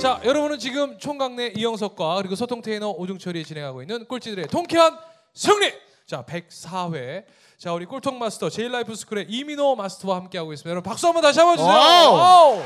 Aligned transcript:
자, 0.00 0.20
여러분은 0.24 0.58
지금 0.60 0.96
총각네 0.98 1.54
이영석과 1.56 2.16
그리고 2.16 2.36
소통테이너 2.36 2.90
오종철이 2.90 3.44
진행하고 3.44 3.82
있는 3.82 4.06
꼴찌들의 4.06 4.46
통쾌한 4.46 4.96
승리. 5.34 5.72
자, 6.06 6.24
104회. 6.24 7.24
자, 7.58 7.72
우리 7.72 7.84
꼴통 7.84 8.18
마스터 8.18 8.48
제일 8.48 8.70
라이프 8.70 8.94
스쿨의 8.94 9.26
이민호 9.28 9.74
마스터와 9.74 10.16
함께하고 10.16 10.52
있습니다. 10.52 10.70
여러분 10.70 10.88
박수 10.88 11.06
한번 11.08 11.22
다시 11.22 11.40
한번 11.40 11.56
주세요. 11.56 11.72
와우. 11.72 12.14
와우. 12.14 12.62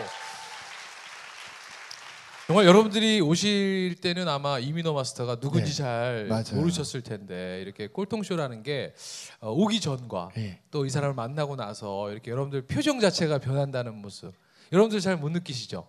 정말 2.48 2.66
여러분들이 2.66 3.20
오실 3.22 3.96
때는 4.02 4.28
아마 4.28 4.58
이민호 4.58 4.92
마스터가 4.92 5.36
누군지 5.40 5.70
네, 5.70 5.76
잘 5.78 6.26
맞아요. 6.28 6.44
모르셨을 6.56 7.00
텐데 7.00 7.62
이렇게 7.62 7.86
꼴통쇼라는 7.86 8.62
게 8.62 8.92
어, 9.40 9.50
오기 9.50 9.80
전과 9.80 10.30
예. 10.36 10.58
또이 10.70 10.90
사람을 10.90 11.14
만나고 11.14 11.56
나서 11.56 12.10
이렇게 12.10 12.30
여러분들 12.30 12.66
표정 12.66 13.00
자체가 13.00 13.38
변한다는 13.38 13.94
모습 13.94 14.34
여러분들 14.70 15.00
잘 15.00 15.16
못 15.16 15.30
느끼시죠? 15.30 15.88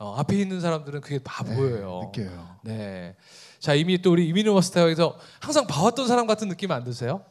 어, 0.00 0.14
앞에 0.16 0.34
있는 0.34 0.60
사람들은 0.62 1.02
그게 1.02 1.18
다 1.18 1.44
네, 1.44 1.54
보여요. 1.54 2.10
느껴요. 2.10 2.56
네. 2.64 3.14
자 3.58 3.74
이미 3.74 4.00
또 4.00 4.12
우리 4.12 4.26
이민호 4.28 4.54
마스터에서 4.54 5.18
항상 5.40 5.66
봐왔던 5.66 6.08
사람 6.08 6.26
같은 6.26 6.48
느낌 6.48 6.72
안 6.72 6.84
드세요? 6.84 7.22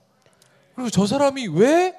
그리고 0.76 0.92
저 0.92 1.08
사람이 1.08 1.48
왜 1.48 1.96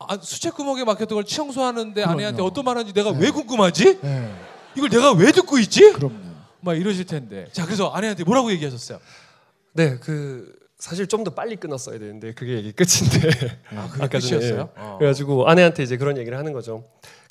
아, 0.00 0.18
수채 0.20 0.50
구멍에 0.50 0.82
막혔던 0.82 1.14
걸 1.14 1.24
청소하는데 1.24 2.02
아내한테 2.02 2.36
그럼요. 2.38 2.50
어떤 2.50 2.64
말하는지 2.64 2.92
내가 2.92 3.12
네. 3.12 3.18
왜 3.20 3.30
궁금하지? 3.30 4.00
네, 4.00 4.34
이걸 4.76 4.90
내가 4.90 5.12
왜 5.12 5.30
듣고 5.30 5.58
있지? 5.60 5.92
그럼요. 5.92 6.16
막 6.60 6.74
이러실 6.74 7.06
텐데. 7.06 7.46
자 7.52 7.64
그래서 7.64 7.90
아내한테 7.90 8.24
뭐라고 8.24 8.50
얘기하셨어요? 8.50 8.98
네, 9.74 9.98
그 9.98 10.52
사실 10.78 11.06
좀 11.06 11.22
더 11.22 11.30
빨리 11.30 11.54
끊었어야 11.54 12.00
되는데 12.00 12.34
그게 12.34 12.54
얘기 12.54 12.72
끝인데. 12.72 13.30
아 13.76 13.88
그게 13.88 14.02
아까 14.04 14.18
전에, 14.18 14.40
끝이었어요? 14.40 14.68
예. 14.76 14.80
어. 14.80 14.96
그래가지고 14.98 15.48
아내한테 15.48 15.84
이제 15.84 15.96
그런 15.96 16.18
얘기를 16.18 16.36
하는 16.36 16.52
거죠. 16.52 16.82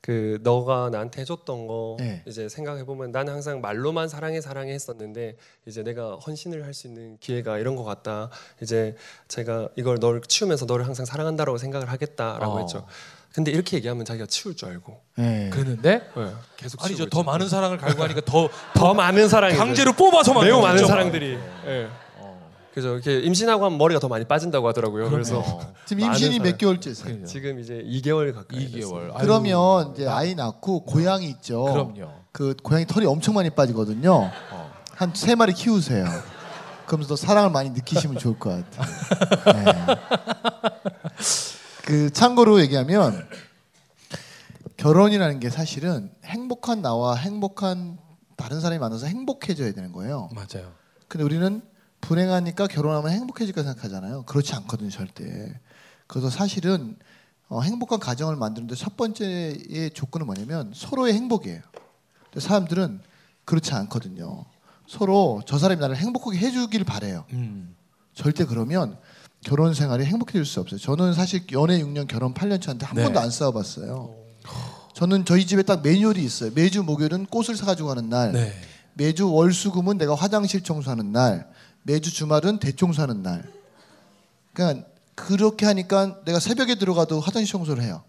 그 0.01 0.39
너가 0.41 0.89
나한테 0.89 1.21
해줬던 1.21 1.67
거 1.67 1.95
네. 1.99 2.23
이제 2.25 2.49
생각해 2.49 2.85
보면 2.85 3.11
나는 3.11 3.33
항상 3.33 3.61
말로만 3.61 4.09
사랑해 4.09 4.41
사랑해 4.41 4.73
했었는데 4.73 5.35
이제 5.67 5.83
내가 5.83 6.15
헌신을 6.15 6.65
할 6.65 6.73
수 6.73 6.87
있는 6.87 7.17
기회가 7.19 7.59
이런 7.59 7.75
것 7.75 7.83
같다. 7.83 8.29
이제 8.61 8.95
제가 9.27 9.69
이걸 9.75 9.97
너를 9.99 10.21
치우면서 10.21 10.65
너를 10.65 10.87
항상 10.87 11.05
사랑한다라고 11.05 11.57
생각을 11.59 11.89
하겠다라고 11.91 12.53
어. 12.53 12.59
했죠. 12.59 12.87
근데 13.33 13.51
이렇게 13.51 13.77
얘기하면 13.77 14.03
자기가 14.03 14.25
치울 14.25 14.55
줄 14.55 14.69
알고 14.69 14.99
네. 15.17 15.49
그랬는데 15.53 16.01
네, 16.15 16.31
계속 16.57 16.83
아니죠 16.83 17.07
더. 17.09 17.23
많은 17.23 17.47
사랑을 17.47 17.77
갈고 17.77 18.03
하니까 18.03 18.21
더 18.25 18.49
더 18.73 18.93
많은 18.93 19.29
사랑이 19.29 19.55
강제로 19.55 19.93
뽑아서 19.93 20.33
매우 20.33 20.61
만들죠. 20.61 20.63
많은 20.63 20.85
사랑들이 20.87 21.37
예. 21.67 21.87
어. 22.71 22.73
그죠 22.73 22.93
이렇게 22.93 23.19
임신하고 23.19 23.65
하면 23.65 23.77
머리가 23.77 23.99
더 23.99 24.07
많이 24.07 24.25
빠진다고 24.25 24.67
하더라고요. 24.69 25.09
그래서. 25.09 25.59
지금 25.85 26.05
임신이. 26.05 26.39
몇 26.39 26.57
개월째세요? 26.57 27.25
지금 27.27 27.59
이제 27.59 27.83
2개월 27.85 28.33
가까이 28.33 28.67
2개월. 28.67 28.73
됐습니다. 28.73 29.13
아유, 29.15 29.21
그러면 29.21 29.91
이제 29.93 30.07
아이 30.07 30.35
낳고 30.35 30.85
고양이 30.85 31.29
있죠. 31.29 31.63
그럼요. 31.65 32.11
그 32.31 32.55
고양이 32.63 32.85
털이 32.85 33.05
엄청 33.05 33.33
많이 33.33 33.49
빠지거든요. 33.49 34.31
어. 34.51 34.71
한세 34.95 35.35
마리 35.35 35.53
키우세요. 35.53 36.05
그러면서 36.85 37.09
더 37.09 37.15
사랑을 37.15 37.49
많이 37.51 37.69
느끼시면 37.71 38.17
좋을 38.17 38.37
것 38.39 38.63
같아요. 38.71 39.63
네. 39.63 39.95
그 41.85 42.09
참고로 42.11 42.61
얘기하면 42.61 43.27
결혼이라는 44.77 45.39
게 45.39 45.49
사실은 45.49 46.11
행복한 46.25 46.81
나와 46.81 47.15
행복한 47.15 47.97
다른 48.35 48.59
사람이 48.61 48.79
만나서 48.79 49.05
행복해져야 49.07 49.73
되는 49.73 49.91
거예요. 49.91 50.29
맞아요. 50.33 50.71
근데 51.07 51.23
우리는 51.23 51.61
불행하니까 52.01 52.67
결혼하면 52.67 53.11
행복해질까 53.11 53.63
생각하잖아요. 53.63 54.23
그렇지 54.23 54.53
않거든요, 54.55 54.89
절대. 54.89 55.59
그래서 56.07 56.29
사실은 56.29 56.97
어, 57.47 57.61
행복한 57.61 57.99
가정을 57.99 58.35
만드는데 58.35 58.75
첫 58.75 58.97
번째의 58.97 59.91
조건은 59.93 60.25
뭐냐면 60.25 60.71
서로의 60.73 61.13
행복이에요. 61.13 61.61
근데 62.31 62.39
사람들은 62.39 63.01
그렇지 63.45 63.73
않거든요. 63.73 64.45
서로 64.87 65.41
저 65.45 65.57
사람이 65.57 65.79
나를 65.79 65.95
행복하게 65.97 66.37
해주길 66.37 66.83
바래요. 66.83 67.25
음. 67.33 67.75
절대 68.13 68.45
그러면 68.45 68.97
결혼 69.43 69.73
생활이 69.73 70.05
행복해질 70.05 70.45
수 70.45 70.59
없어요. 70.59 70.79
저는 70.79 71.13
사실 71.13 71.43
연애 71.51 71.81
6년, 71.81 72.07
결혼 72.07 72.33
8년 72.33 72.61
차인데 72.61 72.85
한 72.85 72.95
네. 72.95 73.03
번도 73.03 73.19
안 73.19 73.31
싸워봤어요. 73.31 74.15
저는 74.93 75.25
저희 75.25 75.45
집에 75.45 75.63
딱 75.63 75.81
매뉴얼이 75.81 76.23
있어요. 76.23 76.51
매주 76.53 76.83
목요일은 76.83 77.25
꽃을 77.25 77.55
사가지고 77.55 77.89
가는 77.89 78.09
날, 78.09 78.33
네. 78.33 78.53
매주 78.93 79.31
월수금은 79.31 79.97
내가 79.97 80.15
화장실 80.15 80.61
청소하는 80.61 81.11
날, 81.11 81.49
매주 81.83 82.11
주말은 82.13 82.59
대청소하는 82.59 83.23
날. 83.23 83.51
그러니까 84.53 84.87
그렇게 85.15 85.65
하니까 85.65 86.21
내가 86.25 86.39
새벽에 86.39 86.75
들어가도 86.75 87.19
화장실 87.19 87.51
청소를 87.51 87.83
해요. 87.83 88.03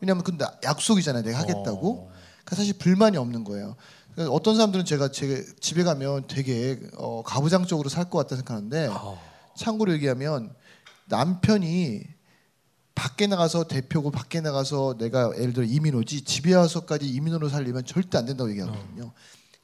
왜냐하면 0.00 0.24
근데 0.24 0.44
약속이잖아요. 0.64 1.22
내가 1.22 1.38
하겠다고. 1.40 2.10
그러니까 2.44 2.56
사실 2.56 2.74
불만이 2.74 3.16
없는 3.16 3.44
거예요. 3.44 3.76
그러니까 4.12 4.34
어떤 4.34 4.56
사람들은 4.56 4.84
제가 4.84 5.10
제 5.10 5.44
집에 5.60 5.82
가면 5.84 6.26
되게 6.26 6.80
어, 6.96 7.22
가부장적으로 7.22 7.88
살 7.88 8.10
것 8.10 8.18
같다 8.18 8.36
생각하는데 8.36 8.88
어. 8.88 9.20
참고로 9.56 9.92
얘기하면 9.94 10.54
남편이 11.06 12.02
밖에 12.94 13.26
나가서 13.26 13.64
대표고 13.64 14.10
밖에 14.10 14.40
나가서 14.40 14.96
내가 14.98 15.30
예를 15.38 15.52
들어 15.54 15.64
이민호지 15.64 16.22
집에 16.24 16.54
와서까지 16.54 17.08
이민호로 17.08 17.48
살려면 17.48 17.84
절대 17.84 18.18
안 18.18 18.26
된다고 18.26 18.50
얘기하거든요. 18.50 19.12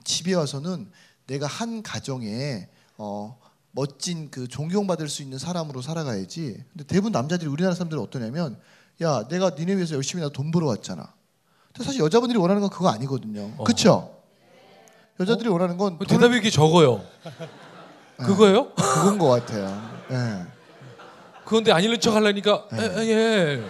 집에 0.05 0.33
와서는 0.35 0.91
내가 1.27 1.47
한 1.47 1.83
가정에 1.83 2.69
어, 2.97 3.39
멋진 3.73 4.31
그 4.31 4.49
존경받을 4.49 5.09
수 5.09 5.23
있는 5.23 5.39
사람으로 5.39 5.83
살아가야지. 5.83 6.65
근데 6.73 6.85
대부분 6.85 7.13
남자들이 7.13 7.49
우리나라 7.51 7.75
사람들은 7.75 8.03
어떠냐면 8.03 8.59
야 9.03 9.27
내가 9.29 9.51
니네 9.51 9.77
위해서 9.77 9.95
열심히 9.95 10.23
나 10.23 10.31
돈 10.31 10.51
벌어 10.51 10.67
왔잖아. 10.67 11.13
근데 11.73 11.85
사실 11.85 12.01
여자분들이 12.01 12.39
원하는 12.39 12.61
건 12.61 12.71
그거 12.71 12.89
아니거든요. 12.89 13.53
어. 13.59 13.65
그렇죠? 13.65 14.15
여자들이 15.21 15.49
원하는 15.49 15.77
건그 15.77 16.07
대답이 16.07 16.35
이렇게 16.35 16.51
적어요. 16.51 17.05
그거예요? 18.17 18.73
그건 18.75 19.19
것 19.19 19.29
같아요. 19.29 19.81
예. 20.11 20.47
그건데 21.45 21.71
안 21.73 21.83
읽는 21.83 22.01
척 22.01 22.15
하려니까 22.15 22.67
에, 22.73 22.77
에, 22.77 23.09
예. 23.09 23.65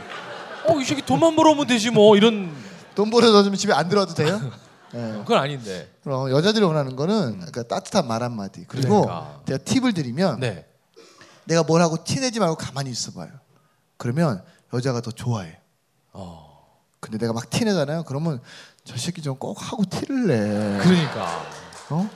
어, 0.67 0.81
이 0.81 0.85
새끼 0.85 1.03
돈만 1.03 1.37
벌어오면 1.37 1.67
되지 1.67 1.91
뭐 1.91 2.17
이런 2.17 2.51
돈 2.95 3.11
벌어다 3.11 3.43
주면 3.43 3.57
집에 3.57 3.73
안 3.73 3.89
들어와도 3.89 4.15
돼요? 4.15 4.41
예. 4.95 4.99
그건 5.19 5.39
아닌데. 5.39 5.91
그럼 6.03 6.31
여자들이 6.31 6.65
원하는 6.65 6.97
거는 6.97 7.37
그러니까 7.37 7.63
따뜻한 7.65 8.07
말 8.09 8.23
한마디. 8.23 8.65
그리고 8.67 9.03
그러니까. 9.03 9.43
제가 9.47 9.65
팁을 9.65 9.93
드리면 9.95 10.41
네. 10.41 10.67
내가 11.45 11.63
뭘 11.63 11.81
하고 11.83 12.03
티내지 12.05 12.41
말고 12.41 12.57
가만히 12.57 12.91
있어봐요. 12.91 13.31
그러면 13.97 14.43
여자가 14.73 15.01
더 15.01 15.11
좋아해. 15.11 15.59
어. 16.13 16.49
근데 17.01 17.19
내가 17.19 17.33
막 17.33 17.49
티내잖아요. 17.51 18.05
그러면 18.05 18.41
저 18.85 18.97
새끼 18.97 19.23
좀 19.23 19.37
꼭 19.39 19.57
하고 19.61 19.85
티를 19.85 20.27
내. 20.27 20.83
그러니까. 20.83 21.43
어? 21.91 22.09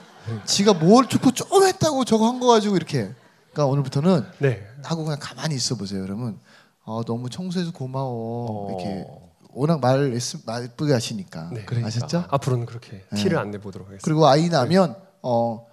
지가 0.45 0.73
뭘 0.73 1.07
좋고 1.07 1.31
좀 1.31 1.47
했다고 1.63 2.05
저거 2.05 2.27
한 2.27 2.39
거 2.39 2.47
가지고 2.47 2.75
이렇게. 2.75 3.11
그러니까 3.51 3.65
오늘부터는 3.67 4.25
네. 4.39 4.65
하고 4.83 5.03
그냥 5.03 5.19
가만히 5.21 5.55
있어 5.55 5.75
보세요. 5.75 6.01
그러면 6.01 6.39
아, 6.85 7.01
너무 7.05 7.29
청소해서 7.29 7.71
고마워. 7.71 8.47
어. 8.49 8.67
이렇게 8.69 9.05
워낙 9.53 9.79
말 9.79 10.13
예쁘게 10.13 10.93
하시니까. 10.93 11.49
네. 11.53 11.65
그러니까. 11.65 11.87
아셨죠? 11.87 12.25
앞으로는 12.29 12.65
그렇게 12.65 13.03
네. 13.11 13.17
티를 13.17 13.37
안 13.37 13.51
내보도록 13.51 13.87
하겠습니다. 13.87 14.03
그리고 14.03 14.27
아이 14.27 14.49
낳으면 14.49 14.95
어 15.21 15.65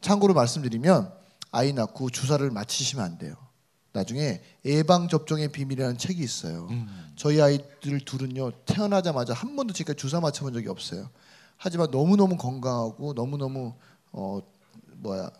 참고로 0.00 0.34
말씀드리면 0.34 1.12
아이 1.50 1.72
낳고 1.72 2.10
주사를 2.10 2.48
맞히시면 2.50 3.04
안 3.04 3.18
돼요. 3.18 3.34
나중에 3.92 4.42
예방 4.64 5.08
접종의 5.08 5.48
비밀이라는 5.48 5.98
책이 5.98 6.22
있어요. 6.22 6.66
음. 6.70 7.12
저희 7.16 7.40
아이들 7.40 8.00
둘은요 8.00 8.50
태어나자마자 8.66 9.34
한 9.34 9.54
번도 9.54 9.72
지금까지 9.72 10.00
주사 10.00 10.20
맞춰본 10.20 10.52
적이 10.52 10.68
없어요. 10.68 11.08
하지만 11.56 11.90
너무 11.90 12.16
너무 12.16 12.36
건강하고 12.36 13.14
너무 13.14 13.36
너무 13.36 13.74
어 14.12 14.40
뭐야 14.96 15.30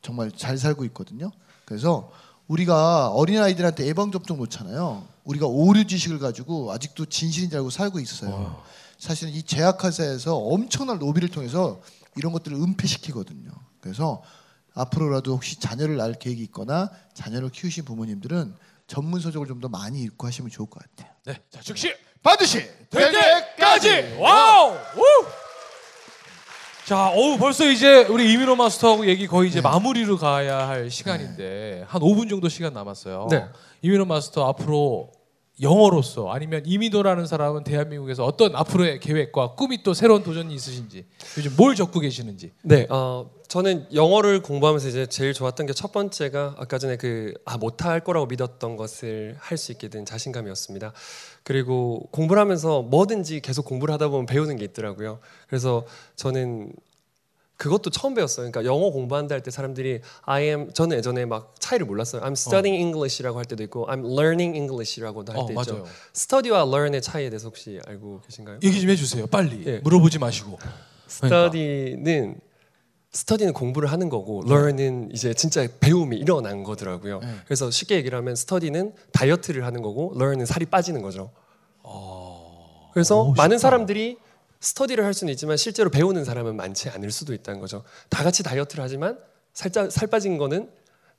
정말 0.00 0.32
잘 0.32 0.58
살고 0.58 0.84
있거든요. 0.86 1.30
그래서 1.64 2.10
우리가 2.48 3.08
어린 3.08 3.40
아이들한테 3.40 3.86
예방 3.86 4.10
접종 4.10 4.38
놓잖아요. 4.38 5.11
우리가 5.24 5.46
오류 5.46 5.86
지식을 5.86 6.18
가지고 6.18 6.72
아직도 6.72 7.06
진실인 7.06 7.50
줄 7.50 7.58
알고 7.58 7.70
살고 7.70 8.00
있어요. 8.00 8.62
사실은 8.98 9.32
이 9.32 9.42
제약회사에서 9.42 10.36
엄청난 10.36 10.98
로비를 10.98 11.28
통해서 11.28 11.80
이런 12.16 12.32
것들을 12.32 12.56
은폐시키거든요. 12.56 13.50
그래서 13.80 14.22
앞으로라도 14.74 15.32
혹시 15.34 15.58
자녀를 15.60 15.96
낳을 15.96 16.14
계획이 16.14 16.42
있거나 16.44 16.90
자녀를 17.14 17.50
키우신 17.50 17.84
부모님들은 17.84 18.54
전문 18.86 19.20
서적을 19.20 19.46
좀 19.46 19.60
더 19.60 19.68
많이 19.68 20.02
읽고 20.02 20.26
하시면 20.26 20.50
좋을 20.50 20.68
것 20.68 20.80
같아요. 20.82 21.12
네. 21.24 21.40
자, 21.50 21.60
즉시 21.62 21.94
반드시 22.22 22.58
될 22.90 23.12
때까지. 23.12 24.16
와우! 24.18 24.72
우! 24.74 25.02
자, 26.92 27.08
어우 27.08 27.38
벌써 27.38 27.70
이제 27.70 28.04
우리 28.10 28.34
이민호 28.34 28.54
마스터하고 28.54 29.06
얘기 29.06 29.26
거의 29.26 29.48
이제 29.48 29.62
마무리로 29.62 30.18
가야 30.18 30.68
할 30.68 30.90
시간인데 30.90 31.86
한 31.88 32.02
5분 32.02 32.28
정도 32.28 32.50
시간 32.50 32.74
남았어요. 32.74 33.28
네. 33.30 33.46
이민호 33.80 34.04
마스터 34.04 34.46
앞으로 34.46 35.10
영어로서 35.60 36.30
아니면 36.30 36.62
이민호라는 36.64 37.26
사람은 37.26 37.62
대한민국에서 37.64 38.24
어떤 38.24 38.56
앞으로의 38.56 39.00
계획과 39.00 39.54
꿈이 39.54 39.82
또 39.82 39.92
새로운 39.94 40.22
도전이 40.22 40.52
있으신지 40.54 41.04
요즘 41.36 41.54
뭘 41.56 41.74
적고 41.74 42.00
계시는지. 42.00 42.52
네, 42.62 42.86
어, 42.88 43.30
저는 43.48 43.86
영어를 43.94 44.40
공부하면서 44.42 44.88
이제 44.88 45.06
제일 45.06 45.34
좋았던 45.34 45.66
게 45.66 45.72
첫 45.74 45.92
번째가 45.92 46.56
아까 46.58 46.78
전에 46.78 46.96
그 46.96 47.34
아, 47.44 47.58
못할 47.58 48.00
거라고 48.00 48.26
믿었던 48.26 48.76
것을 48.76 49.36
할 49.38 49.58
수 49.58 49.72
있게 49.72 49.88
된 49.88 50.04
자신감이었습니다. 50.06 50.92
그리고 51.42 52.08
공부를 52.12 52.40
하면서 52.40 52.82
뭐든지 52.82 53.40
계속 53.40 53.64
공부를 53.66 53.92
하다 53.92 54.08
보면 54.08 54.26
배우는 54.26 54.56
게 54.56 54.64
있더라고요. 54.64 55.18
그래서 55.48 55.84
저는 56.16 56.72
그것도 57.62 57.90
처음 57.90 58.14
배웠어요. 58.14 58.50
그러니까 58.50 58.64
영어 58.64 58.90
공부한다 58.90 59.36
할 59.36 59.42
때 59.42 59.52
사람들이 59.52 60.00
I 60.22 60.42
am 60.46 60.72
저는 60.72 60.96
예전에 60.98 61.26
막 61.26 61.54
차이를 61.60 61.86
몰랐어요. 61.86 62.20
I'm 62.22 62.32
studying 62.32 62.76
English라고 62.82 63.38
할 63.38 63.44
때도 63.44 63.62
있고 63.62 63.86
I'm 63.86 64.04
learning 64.04 64.56
English라고도 64.56 65.32
할 65.32 65.38
어, 65.40 65.46
때 65.46 65.54
있죠. 65.60 65.72
맞아요. 65.74 65.84
study와 66.12 66.62
learn의 66.66 67.00
차이에 67.02 67.30
대해서 67.30 67.46
혹시 67.46 67.78
알고 67.86 68.22
계신가요? 68.26 68.58
얘기 68.64 68.80
좀 68.80 68.90
해주세요. 68.90 69.28
빨리 69.28 69.62
예. 69.66 69.78
물어보지 69.78 70.18
마시고. 70.18 70.58
그러니까. 71.20 71.46
study는 71.46 72.40
스터디는 73.12 73.52
공부를 73.52 73.92
하는 73.92 74.08
거고 74.08 74.42
learn은 74.46 75.10
이제 75.12 75.32
진짜 75.32 75.64
배움이 75.78 76.16
일어난 76.16 76.64
거더라고요. 76.64 77.20
네. 77.20 77.28
그래서 77.44 77.70
쉽게 77.70 77.94
얘기를 77.94 78.18
하면 78.18 78.34
스터디는 78.34 78.92
다이어트를 79.12 79.64
하는 79.64 79.82
거고 79.82 80.14
learn은 80.16 80.46
살이 80.46 80.66
빠지는 80.66 81.00
거죠. 81.02 81.30
그래서 82.92 83.22
오, 83.22 83.32
많은 83.34 83.58
쉽다. 83.58 83.68
사람들이 83.68 84.16
스터디를 84.62 85.04
할 85.04 85.12
수는 85.12 85.32
있지만 85.32 85.56
실제로 85.56 85.90
배우는 85.90 86.24
사람은 86.24 86.56
많지 86.56 86.88
않을 86.88 87.10
수도 87.10 87.34
있다는 87.34 87.60
거죠. 87.60 87.84
다 88.08 88.24
같이 88.24 88.42
다이어트를 88.42 88.82
하지만 88.82 89.18
살짝 89.52 89.92
살 89.92 90.08
빠진 90.08 90.38
거는 90.38 90.70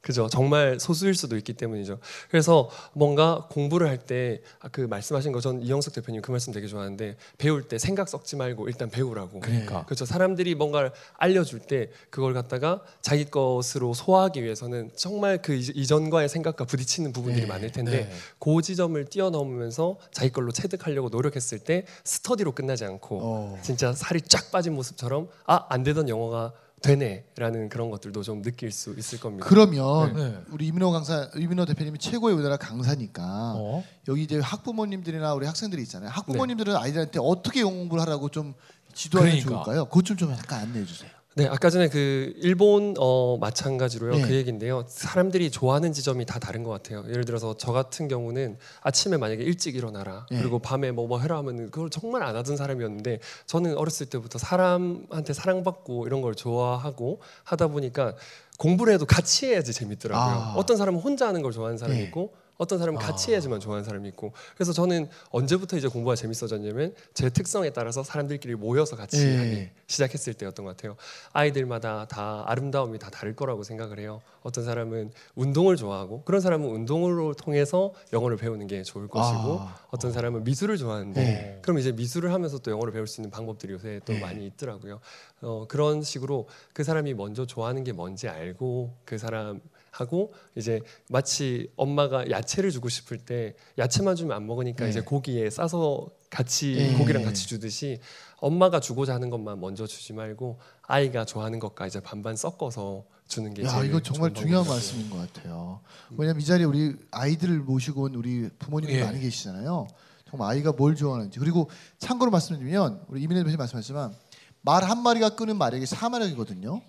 그죠 0.03 0.27
정말 0.29 0.79
소수일 0.81 1.15
수도 1.15 1.37
있기 1.37 1.53
때문이죠. 1.53 1.97
그래서 2.29 2.69
뭔가 2.93 3.47
공부를 3.49 3.87
할 3.87 3.97
때 4.05 4.41
그 4.73 4.81
말씀하신 4.81 5.31
거 5.31 5.39
전 5.39 5.61
이영석 5.61 5.93
대표님 5.93 6.21
그 6.21 6.29
말씀 6.31 6.51
되게 6.51 6.67
좋아하는데 6.67 7.15
배울 7.37 7.67
때 7.69 7.77
생각 7.79 8.09
썩지 8.09 8.35
말고 8.35 8.67
일단 8.67 8.89
배우라고. 8.89 9.39
그러니까. 9.39 9.85
그렇죠. 9.85 10.03
사람들이 10.05 10.55
뭔가를 10.55 10.91
알려줄 11.17 11.59
때 11.61 11.89
그걸 12.09 12.33
갖다가 12.33 12.81
자기 13.01 13.23
것으로 13.25 13.93
소화하기 13.93 14.43
위해서는 14.43 14.91
정말 14.95 15.41
그 15.41 15.53
이- 15.55 15.71
이전과의 15.73 16.27
생각과 16.27 16.65
부딪히는 16.65 17.13
부분들이 17.13 17.43
네, 17.43 17.47
많을 17.47 17.71
텐데 17.71 17.91
네. 18.09 18.11
그 18.39 18.61
지점을 18.61 19.05
뛰어넘으면서 19.05 19.97
자기 20.11 20.31
걸로 20.31 20.51
체득하려고 20.51 21.07
노력했을 21.09 21.59
때 21.59 21.85
스터디로 22.03 22.51
끝나지 22.51 22.83
않고 22.83 23.19
어. 23.21 23.59
진짜 23.61 23.93
살이 23.93 24.19
쫙 24.21 24.51
빠진 24.51 24.73
모습처럼 24.75 25.29
아 25.45 25.65
안 25.69 25.83
되던 25.83 26.09
영어가 26.09 26.51
되네라는 26.83 27.69
그런 27.69 27.89
것들도 27.89 28.21
좀 28.21 28.41
느낄 28.41 28.71
수 28.71 28.93
있을 28.97 29.19
겁니다. 29.19 29.47
그러면 29.47 30.13
네. 30.13 30.37
우리 30.51 30.67
이민호 30.67 30.91
강사 30.91 31.29
이민호 31.35 31.65
대표님이 31.65 31.97
최고의 31.97 32.35
우리나라 32.35 32.57
강사니까 32.57 33.53
어? 33.55 33.83
여기 34.09 34.23
이제 34.23 34.39
학부모님들이나 34.39 35.33
우리 35.33 35.47
학생들이 35.47 35.81
있잖아요. 35.83 36.09
네. 36.09 36.13
학부모님들은 36.13 36.75
아이들한테 36.75 37.19
어떻게 37.21 37.61
영어 37.61 37.73
공부를 37.73 38.01
하라고 38.03 38.29
좀 38.29 38.53
지도하면 38.93 39.31
그러니까. 39.31 39.49
좋을까요? 39.49 39.85
그것 39.85 40.05
좀, 40.05 40.17
좀 40.17 40.31
약간 40.31 40.61
안내해 40.61 40.85
주세요. 40.85 41.09
네, 41.35 41.47
아까 41.47 41.71
전에 41.71 41.89
그 41.89 42.33
일본 42.37 42.93
어 42.99 43.37
마찬가지로요. 43.39 44.17
네. 44.17 44.21
그 44.21 44.33
얘기인데요. 44.35 44.85
사람들이 44.87 45.49
좋아하는 45.49 45.91
지점이 45.91 46.25
다 46.25 46.37
다른 46.37 46.63
것 46.63 46.69
같아요. 46.69 47.03
예를 47.09 47.25
들어서 47.25 47.55
저 47.57 47.71
같은 47.71 48.07
경우는 48.07 48.57
아침에 48.81 49.17
만약에 49.17 49.43
일찍 49.43 49.75
일어나라. 49.75 50.27
네. 50.29 50.37
그리고 50.39 50.59
밤에 50.59 50.91
뭐뭐 50.91 51.19
해라 51.21 51.37
하면은 51.37 51.71
그걸 51.71 51.89
정말 51.89 52.21
안 52.21 52.35
하던 52.35 52.55
사람이었는데 52.55 53.19
저는 53.47 53.75
어렸을 53.77 54.05
때부터 54.07 54.37
사람한테 54.37 55.33
사랑받고 55.33 56.05
이런 56.05 56.21
걸 56.21 56.35
좋아하고 56.35 57.19
하다 57.45 57.67
보니까 57.67 58.13
공부를 58.59 58.93
해도 58.93 59.05
같이 59.05 59.47
해야지 59.47 59.73
재밌더라고요. 59.73 60.35
아. 60.35 60.53
어떤 60.55 60.77
사람은 60.77 60.99
혼자 60.99 61.27
하는 61.27 61.41
걸 61.41 61.51
좋아하는 61.51 61.79
사람이 61.79 61.97
네. 61.97 62.05
있고 62.05 62.33
어떤 62.57 62.79
사람은 62.79 62.99
같이 62.99 63.31
아. 63.31 63.33
해야지만 63.33 63.59
좋아하는 63.59 63.83
사람이 63.83 64.07
있고 64.09 64.31
그래서 64.55 64.73
저는 64.73 65.09
언제부터 65.31 65.77
이제 65.77 65.87
공부가 65.87 66.15
재밌어졌냐면 66.15 66.93
제 67.13 67.29
특성에 67.29 67.71
따라서 67.71 68.03
사람들끼리 68.03 68.55
모여서 68.55 68.95
같이 68.95 69.25
네. 69.25 69.37
하기 69.37 69.69
시작했을 69.87 70.33
때였던 70.33 70.65
것 70.65 70.75
같아요. 70.75 70.95
아이들마다 71.31 72.07
다 72.07 72.43
아름다움이 72.47 72.99
다 72.99 73.09
다를 73.09 73.35
거라고 73.35 73.63
생각을 73.63 73.99
해요. 73.99 74.21
어떤 74.41 74.65
사람은 74.65 75.11
운동을 75.35 75.75
좋아하고 75.77 76.23
그런 76.23 76.41
사람은 76.41 76.67
운동을 76.67 77.33
통해서 77.35 77.93
영어를 78.11 78.37
배우는 78.37 78.67
게 78.67 78.83
좋을 78.83 79.07
것이고 79.07 79.59
아. 79.59 79.77
어떤 79.89 80.11
사람은 80.11 80.43
미술을 80.43 80.77
좋아하는데 80.77 81.23
네. 81.23 81.59
그럼 81.61 81.79
이제 81.79 81.91
미술을 81.91 82.33
하면서 82.33 82.59
또 82.59 82.71
영어를 82.71 82.93
배울 82.93 83.07
수 83.07 83.21
있는 83.21 83.31
방법들이 83.31 83.73
요새 83.73 83.99
또 84.05 84.13
네. 84.13 84.19
많이 84.19 84.45
있더라고요. 84.45 84.99
어, 85.41 85.65
그런 85.67 86.01
식으로 86.01 86.47
그 86.73 86.83
사람이 86.83 87.13
먼저 87.13 87.45
좋아하는 87.45 87.83
게 87.83 87.91
뭔지 87.91 88.27
알고 88.27 88.95
그 89.05 89.17
사람 89.17 89.59
하고 89.93 90.33
이제 90.55 90.81
마치 91.09 91.71
엄마가 91.75 92.29
야채를 92.29 92.71
주고 92.71 92.89
싶을 92.89 93.19
때 93.19 93.55
야채만 93.77 94.15
주면 94.15 94.35
안 94.35 94.45
먹으니까 94.47 94.85
네. 94.85 94.89
이제 94.89 95.01
고기에 95.01 95.49
싸서 95.49 96.09
같이 96.29 96.73
네. 96.75 96.97
고기랑 96.97 97.23
같이 97.23 97.47
주듯이 97.47 97.99
엄마가 98.37 98.79
주고자 98.79 99.13
하는 99.13 99.29
것만 99.29 99.59
먼저 99.59 99.85
주지 99.85 100.13
말고 100.13 100.59
아이가 100.81 101.25
좋아하는 101.25 101.59
것과 101.59 101.85
이제 101.87 101.99
반반 101.99 102.35
섞어서 102.35 103.05
주는 103.27 103.53
게 103.53 103.63
야 103.63 103.69
제일 103.69 103.85
이거 103.85 104.01
정말 104.01 104.33
중요한. 104.33 104.67
말씀인 104.67 105.09
것 105.11 105.17
같아요. 105.31 105.79
왜냐면 106.17 106.41
이 106.41 106.45
자리에 106.45 106.65
우리 106.65 106.95
아이들을 107.11 107.59
모시고 107.59 108.01
온 108.03 108.15
우리 108.15 108.49
부모님이 108.59 108.93
예. 108.95 109.03
많이 109.03 109.19
계시잖아요. 109.19 109.87
정말 110.29 110.49
아이가 110.51 110.71
뭘 110.71 110.95
좋아하는지 110.95 111.37
그리고 111.39 111.69
참고로 111.99 112.31
말씀드리면 112.31 113.05
우리 113.07 113.21
이민혜 113.21 113.41
대표님 113.41 113.57
말씀하셨지만 113.57 114.13
말 114.61 114.83
한 114.83 115.03
마리가 115.03 115.35
끄는 115.35 115.55
마력이 115.57 115.85
4마력이거든요. 115.85 116.81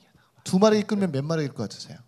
두 0.43 0.59
마력이 0.59 0.85
끄면 0.85 1.13
몇 1.13 1.23
마력일 1.25 1.51
것 1.53 1.65
같으세요? 1.65 1.99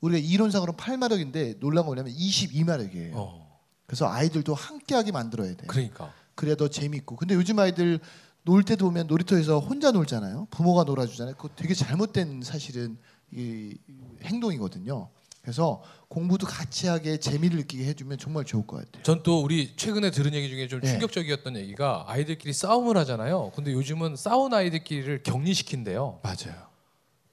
우리가 0.00 0.18
이론상으로 0.26 0.74
8마력인데 0.74 1.58
놀란 1.60 1.84
거 1.84 1.94
뭐냐면 1.94 2.12
22마력이에요. 2.14 3.12
어. 3.14 3.58
그래서 3.86 4.08
아이들도 4.08 4.54
함께하게 4.54 5.12
만들어야 5.12 5.54
돼. 5.56 5.66
그러니까. 5.66 6.12
그래야 6.34 6.54
더 6.54 6.68
재밌고. 6.68 7.16
근데 7.16 7.34
요즘 7.34 7.58
아이들 7.58 7.98
놀 8.44 8.62
때도 8.62 8.86
보면 8.86 9.06
놀이터에서 9.08 9.58
혼자 9.58 9.90
놀잖아요. 9.90 10.46
부모가 10.50 10.84
놀아주잖아요. 10.84 11.34
그거 11.36 11.48
되게 11.56 11.74
잘못된 11.74 12.42
사실은 12.42 12.96
이 13.32 13.74
행동이거든요. 14.22 15.08
그래서 15.42 15.82
공부도 16.08 16.46
같이 16.46 16.86
하게 16.88 17.16
재미를 17.18 17.58
느끼게 17.58 17.84
해주면 17.86 18.18
정말 18.18 18.44
좋을 18.44 18.66
것 18.66 18.76
같아요. 18.84 19.02
전 19.02 19.22
또 19.22 19.40
우리 19.42 19.74
최근에 19.76 20.10
들은 20.10 20.34
얘기 20.34 20.48
중에 20.48 20.68
좀 20.68 20.80
네. 20.80 20.88
충격적이었던 20.90 21.56
얘기가 21.56 22.04
아이들끼리 22.06 22.52
싸움을 22.52 22.96
하잖아요. 22.98 23.52
근데 23.54 23.72
요즘은 23.72 24.16
싸운 24.16 24.52
아이들끼리를 24.54 25.22
격리시킨대요. 25.22 26.20
맞아요. 26.22 26.67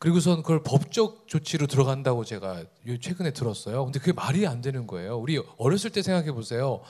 그리고선 0.06 0.44
그걸 0.44 0.62
법적 0.62 1.24
조치로 1.26 1.66
들어간다고 1.66 2.24
제가 2.24 2.60
요- 2.62 3.00
최근에 3.00 3.34
들었어요. 3.34 3.86
근데 3.86 3.98
그게 3.98 4.14
말이 4.14 4.46
안 4.46 4.62
되는 4.62 4.86
거예요. 4.86 5.18
우리 5.18 5.42
어렸을 5.58 5.90
때 5.90 6.04
생각해 6.04 6.32
보세요. 6.32 6.82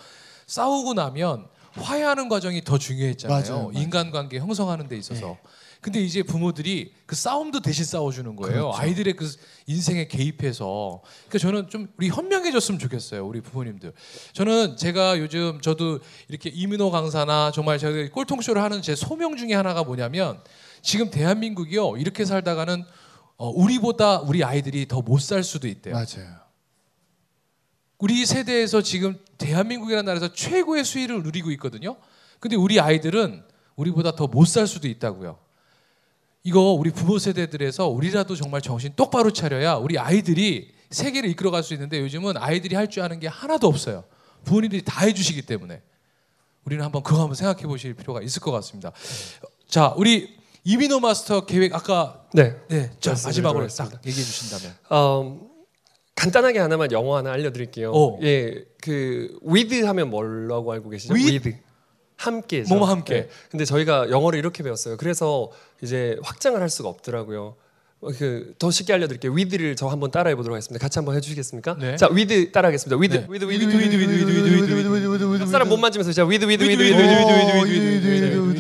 싸우고 0.47 0.95
나면 0.95 1.45
화해하는 1.75 2.27
과정이 2.27 2.61
더 2.65 2.77
중요했잖아요. 2.77 3.39
맞아요, 3.41 3.67
맞아요. 3.69 3.71
인간관계 3.81 4.39
형성하는 4.39 4.89
데 4.89 4.97
있어서. 4.97 5.27
네. 5.27 5.39
근데 5.79 6.01
이제 6.01 6.23
부모들이 6.23 6.91
그 7.05 7.15
싸움도 7.15 7.61
대신 7.61 7.85
싸워주는 7.85 8.35
거예요. 8.35 8.63
그렇죠. 8.71 8.77
아이들의 8.81 9.13
그 9.13 9.31
인생에 9.67 10.07
개입해서. 10.09 10.99
그러니까 11.29 11.37
저는 11.39 11.69
좀 11.69 11.87
우리 11.97 12.09
현명해졌으면 12.09 12.79
좋겠어요. 12.79 13.25
우리 13.25 13.39
부모님들. 13.39 13.93
저는 14.33 14.75
제가 14.75 15.19
요즘 15.19 15.61
저도 15.61 15.99
이렇게 16.27 16.49
이민호 16.49 16.91
강사나 16.91 17.51
정말 17.53 17.77
저희 17.79 18.09
꼴통쇼를 18.09 18.61
하는 18.61 18.81
제 18.81 18.93
소명 18.93 19.37
중에 19.37 19.53
하나가 19.53 19.85
뭐냐면 19.85 20.41
지금 20.81 21.09
대한민국이요 21.11 21.95
이렇게 21.95 22.25
살다가는 22.25 22.83
어, 23.37 23.49
우리보다 23.49 24.19
우리 24.21 24.43
아이들이 24.43 24.87
더 24.87 25.01
못 25.01 25.19
살 25.21 25.43
수도 25.43 25.67
있대요. 25.67 25.93
맞아요. 25.93 26.35
우리 27.97 28.25
세대에서 28.25 28.81
지금 28.81 29.17
대한민국이라는 29.37 30.05
나라에서 30.05 30.33
최고의 30.33 30.83
수위를 30.83 31.23
누리고 31.23 31.51
있거든요. 31.51 31.97
근데 32.39 32.55
우리 32.55 32.79
아이들은 32.79 33.43
우리보다 33.75 34.15
더 34.15 34.27
못 34.27 34.45
살 34.47 34.67
수도 34.67 34.87
있다고요. 34.87 35.37
이거 36.43 36.71
우리 36.73 36.91
부모 36.91 37.17
세대들에서 37.17 37.87
우리라도 37.87 38.35
정말 38.35 38.61
정신 38.61 38.93
똑바로 38.95 39.31
차려야 39.33 39.75
우리 39.75 39.97
아이들이 39.97 40.73
세계를 40.91 41.29
이끌어갈 41.31 41.63
수 41.63 41.73
있는데 41.73 41.99
요즘은 42.01 42.37
아이들이 42.37 42.75
할 42.75 42.87
줄 42.87 43.01
아는 43.03 43.19
게 43.19 43.27
하나도 43.27 43.67
없어요. 43.67 44.03
부모님들이 44.43 44.83
다 44.83 45.05
해주시기 45.05 45.41
때문에 45.41 45.81
우리는 46.63 46.83
한번 46.85 47.01
그거 47.01 47.21
한번 47.21 47.35
생각해 47.35 47.63
보실 47.63 47.95
필요가 47.95 48.21
있을 48.21 48.41
것 48.41 48.51
같습니다. 48.51 48.91
자, 49.67 49.93
우리 49.97 50.37
이민호 50.65 50.99
마스터 50.99 51.45
계획 51.45 51.73
아까 51.73 52.25
네. 52.33 52.55
네, 52.67 52.91
자 52.99 53.11
마지막으로. 53.11 53.67
딱 53.67 53.91
얘기해 54.05 54.23
주신다면. 54.25 54.75
음, 54.91 55.47
간단하게 56.15 56.59
하나만 56.59 56.91
영어 56.91 57.15
하나 57.17 57.31
알려드릴게요. 57.31 57.91
오. 57.91 58.19
예, 58.23 58.65
그 58.81 59.37
with 59.47 59.85
하면 59.85 60.09
뭐라고 60.09 60.71
알고 60.73 60.89
계시죠? 60.89 61.13
with? 61.13 61.55
함께죠. 62.17 62.73
뭐뭐 62.73 62.89
함께. 62.89 63.15
예, 63.15 63.29
근데 63.51 63.63
저희가 63.63 64.09
영어를 64.09 64.39
이렇게 64.39 64.63
배웠어요. 64.63 64.97
그래서 64.97 65.51
이제 65.83 66.17
확장을 66.23 66.59
할 66.59 66.69
수가 66.69 66.89
없더라고요. 66.89 67.57
어, 68.01 68.07
그더 68.11 68.71
쉽게 68.71 68.93
알려드릴게요. 68.93 69.33
with를 69.33 69.75
저 69.75 69.87
한번 69.87 70.11
따라해 70.11 70.35
보도록 70.35 70.55
하겠습니다. 70.55 70.81
같이 70.83 70.99
한번 70.99 71.15
해주시겠습니까? 71.15 71.77
네. 71.79 71.95
자, 71.95 72.07
with 72.11 72.51
따라하겠습니다. 72.51 72.97
with, 72.97 73.17
네. 73.17 73.25
with, 73.29 73.45
with, 73.45 73.65
with, 73.65 73.77
with, 73.77 73.95
with, 73.95 74.15
with, 74.15 74.25
with, 74.25 74.71
with, 74.73 74.87
with, 74.89 75.25
with. 75.25 75.41
옆 75.41 75.47
사람 75.49 75.69
못 75.69 75.77
만지면서 75.77 76.11
자, 76.11 76.25
with, 76.25 76.45
with, 76.45 76.63
with, 76.63 76.81
with, 76.81 76.95
with, 76.95 77.05
with, 77.05 77.21
with, 77.21 77.69
with, 77.69 78.05
with, 78.05 78.37
with. 78.39 78.54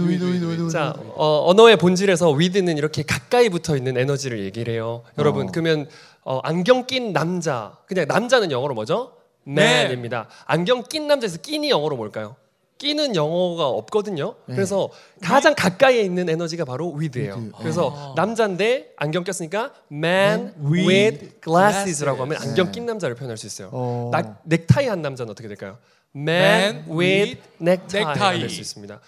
자, 0.75 0.93
어, 1.15 1.45
언어의 1.49 1.77
본질에서 1.77 2.33
with는 2.37 2.77
이렇게 2.77 3.01
가까이 3.03 3.47
붙어 3.47 3.77
있는 3.77 3.95
에너지를 3.95 4.43
얘기를 4.43 4.73
해요. 4.73 5.03
여러분, 5.17 5.47
어. 5.47 5.49
그러면 5.49 5.87
어, 6.25 6.39
안경 6.43 6.85
낀 6.85 7.13
남자, 7.13 7.77
그냥 7.87 8.07
남자는 8.09 8.51
영어로 8.51 8.73
뭐죠? 8.73 9.13
네. 9.45 9.83
man입니다. 9.83 10.27
안경 10.45 10.83
낀 10.83 11.07
남자에서 11.07 11.37
낀이 11.37 11.69
영어로 11.69 11.95
뭘까요? 11.95 12.35
끼는 12.77 13.15
영어가 13.15 13.67
없거든요. 13.69 14.35
네. 14.47 14.55
그래서 14.55 14.89
가장 15.21 15.55
가까이에 15.55 16.01
있는 16.01 16.27
에너지가 16.27 16.65
바로 16.65 16.93
with예요. 16.93 17.35
with. 17.35 17.51
그래서 17.57 18.13
남자인데 18.17 18.95
안경 18.97 19.23
꼈으니까 19.23 19.71
man 19.89 20.53
with 20.61 20.87
with 20.89 21.39
glasses라고 21.41 22.23
하면. 22.23 22.37
안경 22.41 22.65
네. 22.65 22.71
낀 22.73 22.85
남자를 22.85 23.15
표현할 23.15 23.37
수 23.37 23.47
있어요. 23.47 23.69
어. 23.71 24.09
나, 24.11 24.35
넥타이 24.43 24.87
한 24.87 25.01
남자는 25.01 25.31
어떻게 25.31 25.47
될까요? 25.47 25.77
Man, 26.17 26.85
Man 26.87 26.97
with 26.97 27.41
necktie 27.61 28.03
necktie. 28.03 28.39
될수 28.39 28.61
있습니다. 28.61 28.99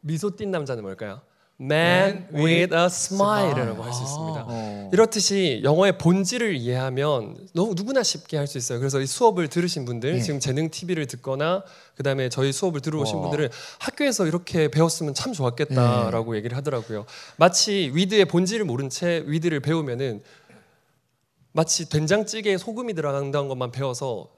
미소 0.00 0.34
띈 0.36 0.50
남자는 0.50 0.82
뭘까요? 0.82 1.20
Man 1.60 2.26
with 2.34 2.74
a 2.74 2.86
Smile이라고 2.86 3.80
할 3.84 3.92
수 3.92 4.02
있습니다. 4.02 4.44
어. 4.48 4.90
이렇듯이 4.92 5.60
영어의 5.62 5.98
본질을 5.98 6.56
이해하면 6.56 7.36
너무 7.54 7.74
누구나 7.76 8.02
쉽게 8.02 8.36
할 8.36 8.48
수 8.48 8.58
있어요. 8.58 8.80
그래서 8.80 9.00
이 9.00 9.06
수업을 9.06 9.46
들으신 9.46 9.84
분들, 9.84 10.16
예. 10.16 10.20
지금 10.20 10.40
재능 10.40 10.68
TV를 10.68 11.06
듣거나 11.06 11.62
그다음에 11.96 12.28
저희 12.28 12.50
수업을 12.52 12.80
들어오신 12.80 13.16
와. 13.16 13.22
분들은 13.22 13.50
학교에서 13.78 14.26
이렇게 14.26 14.68
배웠으면 14.68 15.14
참 15.14 15.32
좋았겠다라고 15.32 16.34
얘기를 16.36 16.56
하더라고요. 16.56 17.06
마치 17.36 17.92
위드의 17.94 18.24
본질을 18.24 18.64
모른 18.64 18.90
채 18.90 19.22
위드를 19.26 19.60
배우면은 19.60 20.22
마치 21.52 21.88
된장찌개에 21.88 22.58
소금이 22.58 22.94
들어간다는 22.94 23.46
것만 23.46 23.70
배워서 23.70 24.28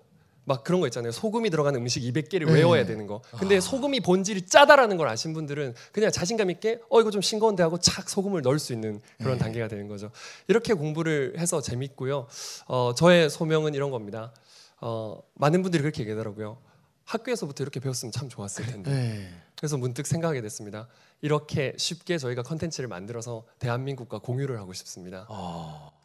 막 0.47 0.63
그런 0.63 0.81
거 0.81 0.87
있잖아요. 0.87 1.11
소금이 1.11 1.51
들어간 1.51 1.75
음식 1.75 2.01
200개를 2.03 2.47
네. 2.47 2.53
외워야 2.53 2.87
되는 2.87 3.07
거. 3.09 3.21
근데 3.37 3.61
소금이 3.61 4.01
본질이 4.01 4.47
짜다라는 4.47 4.97
걸 4.97 5.09
아신 5.09 5.35
분들은 5.35 5.75
그냥 5.91 6.13
자신감 6.13 6.51
있게 6.53 6.81
어 6.89 7.01
이거 7.01 7.11
좀 7.11 7.21
싱거운데 7.21 7.65
하고 7.65 7.79
착 7.79 8.09
소금을 8.09 8.43
넣을 8.43 8.61
수 8.61 8.73
있는 8.73 9.03
그런 9.19 9.39
단계가 9.39 9.67
되는 9.67 9.89
거죠. 9.89 10.13
이렇게 10.47 10.73
공부를 10.73 11.35
해서 11.37 11.61
재밌고요. 11.61 12.29
어, 12.69 12.95
저의 12.97 13.29
소명은 13.29 13.75
이런 13.75 13.91
겁니다. 13.91 14.33
어, 14.81 15.21
많은 15.35 15.63
분들이 15.63 15.83
그렇게 15.83 16.03
얘기하더라고요. 16.03 16.59
학교에서부터 17.05 17.65
이렇게 17.65 17.81
배웠으면 17.81 18.13
참 18.13 18.29
좋았을 18.29 18.67
텐데. 18.67 18.91
네. 18.91 19.29
그래서 19.57 19.77
문득 19.77 20.07
생각하게 20.07 20.43
됐습니다. 20.43 20.87
이렇게 21.23 21.73
쉽게 21.77 22.19
저희가 22.19 22.43
컨텐츠를 22.43 22.89
만들어서 22.89 23.45
대한민국과 23.59 24.19
공유를 24.21 24.61
하고 24.61 24.73
싶습니다. 24.75 25.27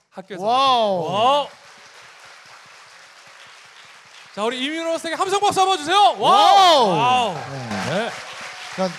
학교에서 0.09 0.43
와우. 0.43 1.03
와우. 1.05 1.47
자 4.33 4.45
우리 4.45 4.63
이민호 4.63 4.91
선생님 4.91 5.19
함성 5.19 5.41
박수 5.41 5.59
한번 5.59 5.77
주세요. 5.77 5.97
와우. 6.17 6.87
와우. 6.87 7.33
네. 7.33 7.39
네. 7.89 8.09
그러니까 8.73 8.97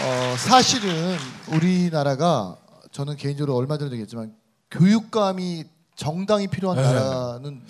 어, 0.00 0.36
사실은 0.38 1.18
우리나라가 1.48 2.56
저는 2.92 3.16
개인적으로 3.16 3.54
얼마 3.54 3.76
전에도 3.76 3.94
얘기했지만 3.96 4.34
교육감이 4.70 5.64
정당이 5.96 6.48
필요한 6.48 6.78
네. 6.78 6.82
나라는 6.82 7.62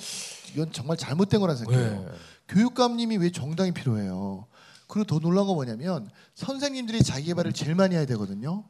이건 0.54 0.70
정말 0.72 0.96
잘못된 0.96 1.40
거라 1.40 1.56
생각해요. 1.56 2.04
네. 2.04 2.12
교육감님이 2.46 3.16
왜 3.16 3.32
정당이 3.32 3.72
필요해요? 3.72 4.46
그리고 4.86 5.04
더 5.04 5.18
놀란 5.18 5.46
건 5.46 5.56
뭐냐면 5.56 6.08
선생님들이 6.36 7.02
자기 7.02 7.26
개발을 7.26 7.52
제일 7.52 7.74
많이 7.74 7.96
해야 7.96 8.06
되거든요. 8.06 8.62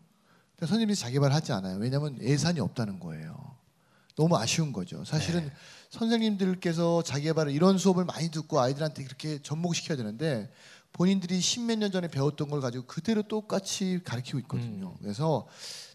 근데 0.56 0.66
선생님들이 0.66 0.96
자기 0.96 1.14
개발을 1.14 1.34
하지 1.34 1.52
않아요. 1.52 1.76
왜냐하면 1.76 2.16
예산이 2.22 2.58
없다는 2.60 3.00
거예요. 3.00 3.52
너무 4.16 4.36
아쉬운 4.38 4.72
거죠. 4.72 5.04
사실은 5.04 5.50
선생님들께서 5.92 7.02
자기 7.02 7.24
개발을 7.24 7.52
이런 7.52 7.76
수업을 7.78 8.04
많이 8.04 8.30
듣고 8.30 8.60
아이들한테 8.60 9.04
그렇게 9.04 9.40
접목시켜야 9.42 9.96
되는데 9.96 10.50
본인들이 10.94 11.40
십몇 11.40 11.78
년 11.78 11.92
전에 11.92 12.08
배웠던 12.08 12.50
걸 12.50 12.60
가지고 12.60 12.86
그대로 12.86 13.22
똑같이 13.22 14.00
가르치고 14.04 14.38
있거든요. 14.40 14.94
그래서 15.00 15.46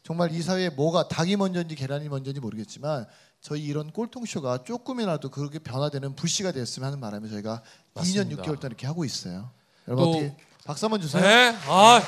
정말 0.04 0.32
이 0.32 0.42
사회에 0.42 0.70
뭐가 0.70 1.08
닭이 1.08 1.36
먼저인지 1.36 1.76
계란이 1.76 2.10
먼저인지 2.10 2.40
모르겠지만 2.40 3.06
저희 3.42 3.64
이런 3.64 3.92
꼴통쇼가 3.92 4.64
조금이라도 4.64 5.30
그렇게 5.30 5.60
변화되는 5.60 6.16
불씨가 6.16 6.52
됐으면 6.52 6.88
하는 6.88 7.00
바람에 7.02 7.28
저희가 7.30 7.62
맞습니다. 7.94 8.24
2년 8.24 8.38
6개월 8.38 8.46
동안 8.56 8.62
이렇게 8.72 8.88
하고 8.88 9.04
있어요. 9.06 9.52
여러분 9.88 10.06
또- 10.06 10.10
어떻게 10.12 10.36
박수 10.64 10.86
한번 10.86 11.02
주세요. 11.02 11.22
네. 11.24 11.56
아 11.68 12.02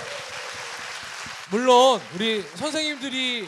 물론 1.51 1.99
우리 2.15 2.41
선생님들이 2.55 3.47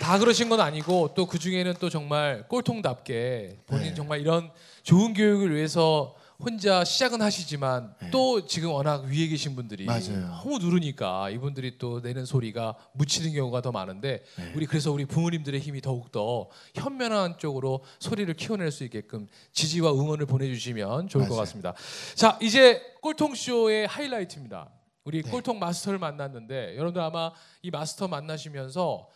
다 0.00 0.18
그러신 0.18 0.48
건 0.48 0.60
아니고 0.60 1.14
또 1.14 1.26
그 1.26 1.38
중에는 1.38 1.74
또 1.78 1.88
정말 1.90 2.44
꼴통답게 2.48 3.58
본인 3.66 3.84
네. 3.90 3.94
정말 3.94 4.20
이런 4.20 4.50
좋은 4.82 5.14
교육을 5.14 5.54
위해서 5.54 6.16
혼자 6.40 6.82
시작은 6.84 7.20
하시지만 7.20 7.94
네. 8.00 8.10
또 8.10 8.46
지금 8.46 8.70
워낙 8.70 9.04
위에 9.04 9.28
계신 9.28 9.54
분들이 9.54 9.84
맞아요. 9.84 10.26
너무 10.42 10.58
누르니까 10.58 11.28
이분들이 11.30 11.76
또 11.78 12.00
내는 12.00 12.24
소리가 12.24 12.74
묻히는 12.94 13.34
경우가 13.34 13.60
더 13.60 13.70
많은데 13.72 14.24
네. 14.38 14.52
우리 14.56 14.64
그래서 14.66 14.90
우리 14.90 15.04
부모님들의 15.04 15.60
힘이 15.60 15.82
더욱 15.82 16.10
더 16.10 16.48
현면한 16.74 17.36
쪽으로 17.38 17.84
소리를 18.00 18.32
키워낼 18.34 18.72
수 18.72 18.84
있게끔 18.84 19.28
지지와 19.52 19.92
응원을 19.92 20.24
보내주시면 20.26 21.08
좋을 21.08 21.24
것 21.24 21.34
맞아요. 21.34 21.40
같습니다. 21.42 21.74
자 22.14 22.38
이제 22.40 22.80
꼴통 23.02 23.34
쇼의 23.34 23.86
하이라이트입니다. 23.86 24.70
우리 25.04 25.22
네. 25.22 25.30
꼴통 25.30 25.58
마스터를 25.58 25.98
만났는데 25.98 26.72
여러분들 26.76 27.02
아마 27.02 27.32
이 27.62 27.70
마스터 27.70 28.08
만나시면서 28.08 29.06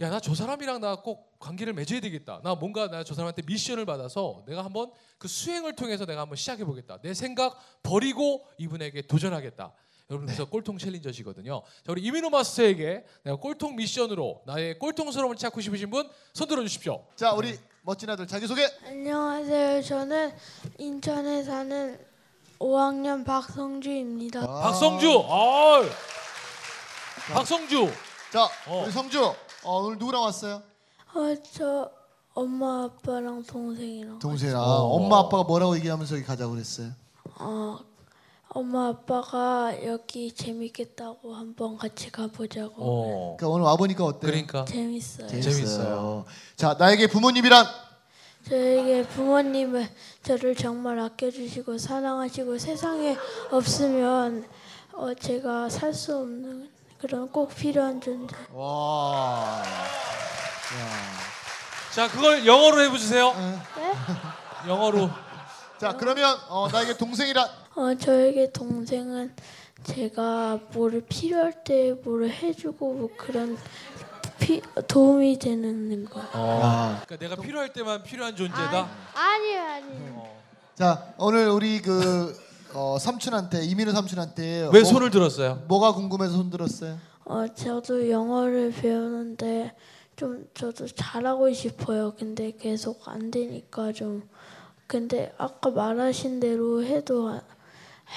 야 0.00 0.10
나 0.10 0.20
저 0.20 0.34
사람이랑 0.34 0.80
나 0.82 0.96
꼭 0.96 1.38
관계를 1.38 1.72
맺어야 1.72 2.00
되겠다. 2.00 2.40
나 2.44 2.54
뭔가 2.54 2.88
나 2.90 3.02
저 3.02 3.14
사람한테 3.14 3.42
미션을 3.46 3.86
받아서 3.86 4.42
내가 4.46 4.62
한번 4.62 4.90
그 5.16 5.26
수행을 5.26 5.74
통해서 5.74 6.04
내가 6.04 6.20
한번 6.22 6.36
시작해 6.36 6.64
보겠다. 6.66 6.98
내 7.00 7.14
생각 7.14 7.58
버리고 7.82 8.44
이분에게 8.58 9.02
도전하겠다. 9.06 9.72
여러분 10.10 10.26
그래서 10.26 10.44
꼴통 10.44 10.76
챌린저시거든요. 10.78 11.62
자 11.84 11.92
우리 11.92 12.02
이민호 12.02 12.28
마스터에게 12.28 13.06
내가 13.24 13.36
꼴통 13.38 13.76
미션으로 13.76 14.42
나의 14.46 14.78
꼴통스러움을 14.78 15.36
찾고 15.36 15.62
싶으신 15.62 15.88
분 15.90 16.08
손들어 16.34 16.60
주십시오. 16.62 17.06
자 17.16 17.32
우리 17.32 17.58
멋진 17.80 18.10
아들 18.10 18.26
자기 18.26 18.46
소개. 18.46 18.68
안녕하세요. 18.84 19.80
저는 19.82 20.34
인천에 20.78 21.42
사는 21.42 21.98
5학년 22.58 23.24
박성주입니다. 23.24 24.40
아. 24.42 24.60
박성주. 24.60 25.24
아 25.26 25.82
박성주. 27.32 27.90
자 28.30 28.44
어. 28.66 28.82
우리 28.84 28.92
성주. 28.92 29.34
어, 29.66 29.80
오늘 29.82 29.98
누구랑 29.98 30.22
왔어요? 30.22 30.62
어, 31.14 31.34
저 31.52 31.90
엄마 32.34 32.84
아빠랑 32.84 33.42
동생이랑 33.44 34.18
동생아. 34.20 34.60
어. 34.60 34.82
엄마 34.94 35.18
아빠가 35.18 35.42
뭐라고 35.42 35.76
얘기하면서 35.76 36.16
여기 36.16 36.24
가자고 36.24 36.52
그랬어요? 36.52 36.90
어, 37.40 37.78
엄마 38.48 38.88
아빠가 38.88 39.74
여기 39.84 40.30
재밌겠다고 40.32 41.34
한번 41.34 41.76
같이 41.76 42.12
가보자고 42.12 42.74
어. 42.78 43.36
그러니까 43.36 43.48
오늘 43.48 43.64
와 43.66 43.76
보니까 43.76 44.04
어때요? 44.04 44.30
그러니까 44.30 44.64
재밌어요. 44.66 45.26
재밌어요. 45.28 46.24
자 46.54 46.74
나에게 46.78 47.08
부모님이란 47.08 47.66
저에게 48.48 49.02
부모님은 49.08 49.84
저를 50.22 50.54
정말 50.54 51.00
아껴주시고 51.00 51.78
사랑하시고 51.78 52.58
세상에 52.58 53.16
없으면 53.50 54.46
어, 54.92 55.12
제가 55.14 55.68
살 55.68 55.92
수 55.92 56.16
없는 56.16 56.70
그런 56.98 57.30
꼭 57.30 57.54
필요한 57.54 58.00
존재. 58.00 58.34
와. 58.52 59.62
자 61.94 62.08
그걸 62.08 62.46
영어로 62.46 62.82
해보세요. 62.82 63.32
네? 63.76 64.68
영어로. 64.68 65.10
자 65.78 65.96
그러면 65.96 66.36
어, 66.48 66.68
나에게 66.72 66.96
동생이란 66.96 67.48
어, 67.74 67.94
저에게 67.94 68.50
동생은 68.50 69.34
제가 69.84 70.58
뭐를 70.72 71.02
필요할 71.06 71.64
때 71.64 71.92
뭐를 72.02 72.30
해주고 72.30 72.94
뭐 72.94 73.10
그런 73.16 73.58
피, 74.38 74.60
도움이 74.88 75.38
되는 75.38 76.04
거. 76.06 76.20
아. 76.32 77.02
그러니까 77.06 77.16
내가 77.28 77.40
필요할 77.40 77.72
때만 77.72 78.02
필요한 78.02 78.34
존재다. 78.34 78.88
아니요, 79.14 79.60
아니요. 79.60 80.12
어. 80.16 80.42
자 80.74 81.14
오늘 81.18 81.48
우리 81.48 81.80
그 81.80 82.36
어, 82.76 82.98
삼촌한테 82.98 83.64
이민우 83.64 83.92
삼촌한테 83.92 84.68
왜 84.72 84.80
뭐- 84.80 84.84
손을 84.84 85.10
들었어요? 85.10 85.62
뭐가 85.66 85.92
궁금해서 85.94 86.34
손 86.34 86.50
들었어요? 86.50 86.98
어, 87.24 87.46
저도 87.54 88.10
영어를 88.10 88.70
배우는데 88.72 89.74
좀 90.14 90.46
저도 90.54 90.86
잘하고 90.86 91.52
싶어요. 91.52 92.12
근데 92.18 92.52
계속 92.56 93.00
안 93.08 93.30
되니까 93.30 93.92
좀. 93.92 94.22
근데 94.86 95.32
아까 95.36 95.70
말하신 95.70 96.38
대로 96.40 96.82
해도 96.84 97.28
안- 97.28 97.40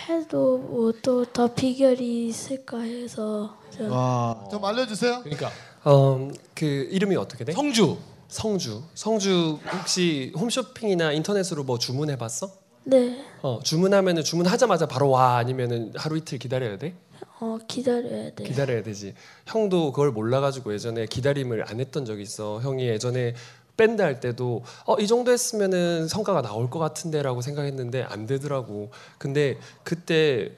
해도 0.09 0.57
뭐 0.59 0.91
또 1.01 1.25
더 1.25 1.47
비결이 1.53 2.27
있을까 2.27 2.79
해서 2.81 3.57
저 3.71 3.85
와. 3.87 4.47
좀 4.51 4.63
알려주세요. 4.63 5.21
그러니까 5.23 5.49
어, 5.83 6.29
그 6.53 6.65
이름이 6.91 7.15
어떻게 7.15 7.43
돼? 7.45 7.53
성주. 7.53 7.97
성주. 8.27 8.83
성주 8.93 9.59
혹시 9.73 10.31
홈쇼핑이나 10.37 11.13
인터넷으로 11.13 11.63
뭐 11.63 11.79
주문해 11.79 12.17
봤어? 12.17 12.51
네, 12.89 13.23
어, 13.41 13.59
주문하면은 13.63 14.23
주문하자마자 14.23 14.87
바로 14.87 15.09
와 15.11 15.37
아니면은 15.37 15.91
하루 15.95 16.17
이틀 16.17 16.39
기다려야 16.39 16.77
돼? 16.77 16.95
어, 17.39 17.57
기다려야 17.67 18.31
돼. 18.33 18.43
기다려야 18.43 18.83
되지. 18.83 19.13
형도 19.45 19.91
그걸 19.91 20.11
몰라가지고 20.11 20.73
예전에 20.73 21.05
기다림을 21.05 21.69
안 21.69 21.79
했던 21.79 22.05
적이 22.05 22.23
있어. 22.23 22.59
형이 22.61 22.87
예전에 22.87 23.35
밴드 23.77 24.01
할 24.01 24.19
때도 24.19 24.63
어, 24.85 24.95
이 24.99 25.07
정도 25.07 25.31
했으면은 25.31 26.07
성과가 26.07 26.41
나올 26.41 26.69
것 26.69 26.79
같은데라고 26.79 27.41
생각했는데 27.41 28.03
안 28.03 28.25
되더라고. 28.25 28.91
근데 29.17 29.57
그때 29.83 30.51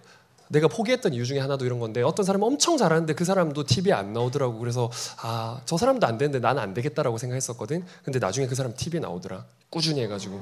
내가 0.48 0.68
포기했던 0.68 1.14
이유 1.14 1.26
중에 1.26 1.40
하나도 1.40 1.66
이런 1.66 1.80
건데 1.80 2.02
어떤 2.02 2.26
사람은 2.26 2.46
엄청 2.46 2.78
잘하는데 2.78 3.14
그 3.14 3.24
사람도 3.26 3.64
TV에 3.66 3.94
안 3.94 4.12
나오더라고. 4.14 4.58
그래서 4.60 4.90
아 5.22 5.62
저 5.66 5.78
사람도 5.78 6.08
안 6.08 6.18
되는데 6.18 6.40
나는 6.40 6.62
안 6.62 6.74
되겠다라고 6.74 7.18
생각했었거든. 7.18 7.86
근데 8.04 8.20
나중에 8.20 8.48
그 8.48 8.56
사람 8.56 8.74
TV에 8.76 9.00
나오더라. 9.00 9.46
꾸준히 9.70 10.02
해가지고. 10.02 10.42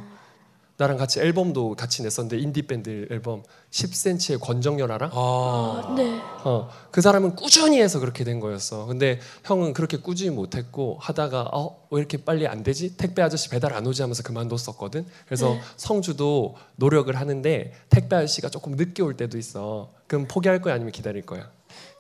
나랑 0.79 0.95
같이 0.95 1.19
앨범도 1.19 1.75
같이 1.75 2.03
냈었는데 2.03 2.41
인디 2.41 2.62
밴드 2.62 3.05
앨범 3.12 3.43
10cm의 3.69 4.39
권정열 4.39 4.89
알아? 4.93 5.09
아, 5.12 5.93
네. 5.98 6.21
어, 6.45 6.69
그 6.89 7.01
사람은 7.01 7.36
꾸준히 7.36 7.81
해서 7.81 8.00
그렇게 8.00 8.24
된 8.24 8.39
거였어. 8.39 8.86
근데 8.86 9.19
형은 9.43 9.74
그렇게 9.74 9.98
꾸준히 9.98 10.29
못했고 10.29 10.98
하다가 11.01 11.50
어, 11.51 11.86
왜 11.91 12.00
이렇게 12.00 12.24
빨리 12.24 12.48
안 12.48 12.63
되지? 12.63 12.95
택배 12.95 13.21
아저씨 13.21 13.50
배달 13.50 13.74
안 13.74 13.86
오지 13.86 14.01
하면서 14.01 14.24
그만뒀었거든. 14.24 15.05
그래서 15.25 15.50
네. 15.50 15.62
성주도 15.75 16.55
노력을 16.77 17.13
하는데 17.13 17.74
택배 17.89 18.15
아저씨가 18.15 18.48
조금 18.48 18.77
늦게 18.77 19.03
올 19.03 19.17
때도 19.17 19.38
있어. 19.38 19.91
그럼 20.07 20.29
포기할 20.29 20.62
거야 20.62 20.75
아니면 20.75 20.93
기다릴 20.93 21.25
거야? 21.25 21.51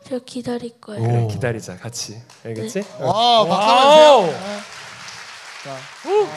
저 0.05 0.19
기다릴 0.19 0.79
거예요. 0.79 1.03
그래, 1.05 1.27
기다리자 1.29 1.75
같이. 1.75 2.21
알겠지? 2.45 2.85
와, 3.01 3.45
박수 3.45 3.51
와우. 3.51 4.21
한번 4.21 4.31
주세요. 4.31 4.39
네. 4.39 4.59
자, 5.65 6.09
어, 6.09 6.29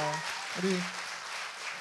우리 0.59 1.02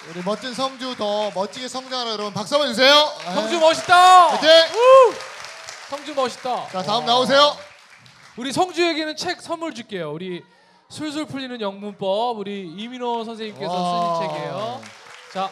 우리 0.10 0.22
멋진 0.24 0.54
성주 0.54 0.96
더 0.98 1.30
멋지게 1.32 1.68
성장하라 1.68 2.12
여러분 2.12 2.34
박수 2.34 2.56
한번 2.56 2.70
주세요. 2.70 2.94
네. 3.26 3.36
성주 3.36 3.60
멋있다. 3.60 4.28
화이팅! 4.30 4.50
성주 5.90 6.16
멋있다. 6.16 6.68
자, 6.70 6.82
다음 6.82 7.06
나오세요. 7.06 7.56
우리 8.38 8.52
성주에게는 8.52 9.16
책 9.16 9.42
선물 9.42 9.74
줄게요. 9.76 10.12
우리 10.12 10.44
술술 10.90 11.26
풀리는 11.26 11.62
영문법 11.62 12.40
우리 12.40 12.68
이민호 12.78 13.24
선생님께서 13.26 13.72
와. 13.72 14.16
쓰신 14.20 14.30
책이에요. 14.30 14.82
자, 15.34 15.50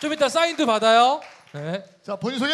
좀 0.00 0.12
이따 0.12 0.28
사인도 0.28 0.66
받아요. 0.66 1.20
네. 1.52 1.84
자, 2.04 2.16
본인 2.16 2.38
소개. 2.38 2.52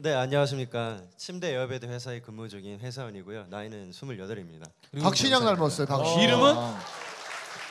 네 0.00 0.14
안녕하십니까 0.14 0.98
침대 1.16 1.54
에어베드 1.54 1.86
회사에 1.86 2.20
근무 2.20 2.48
중인 2.48 2.78
회사원이고요 2.78 3.46
나이는 3.48 3.90
28입니다 3.90 4.70
박신영 5.02 5.44
닮았어요. 5.44 5.88
박신. 5.88 6.18
어. 6.18 6.22
이름은? 6.22 6.54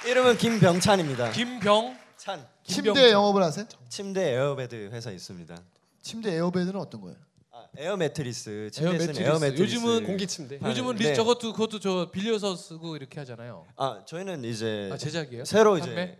이름은 0.05 0.37
김병찬입니다 0.37 1.31
김병. 1.31 1.97
찬 2.17 2.39
침대 2.63 2.91
김병찬. 2.91 3.11
영업을 3.11 3.43
하세요? 3.43 3.65
침대 3.89 4.33
에어베드 4.33 4.89
회사에 4.91 5.13
있습니다 5.15 5.55
침대 6.01 6.33
에어베드는 6.35 6.75
어떤 6.79 7.01
거예요? 7.01 7.17
아, 7.51 7.65
에어 7.77 7.97
매트리스 7.97 8.69
에어 8.79 8.91
매트리스. 8.91 9.21
에어 9.21 9.39
매트리스 9.39 9.61
요즘은 9.63 10.03
공기 10.05 10.25
침대. 10.27 10.59
요즘은 10.63 10.95
네. 10.97 11.09
리 11.11 11.15
저것도 11.15 11.53
그것도 11.53 11.79
저 11.79 12.09
빌려서 12.11 12.55
쓰고 12.55 12.95
이렇게 12.95 13.19
하잖아요. 13.19 13.65
아 13.75 14.03
저희는 14.05 14.43
이제 14.45 14.89
아 14.93 14.97
제작이에요? 14.97 15.43
새로 15.45 15.75
판매? 15.77 16.03
이제 16.03 16.17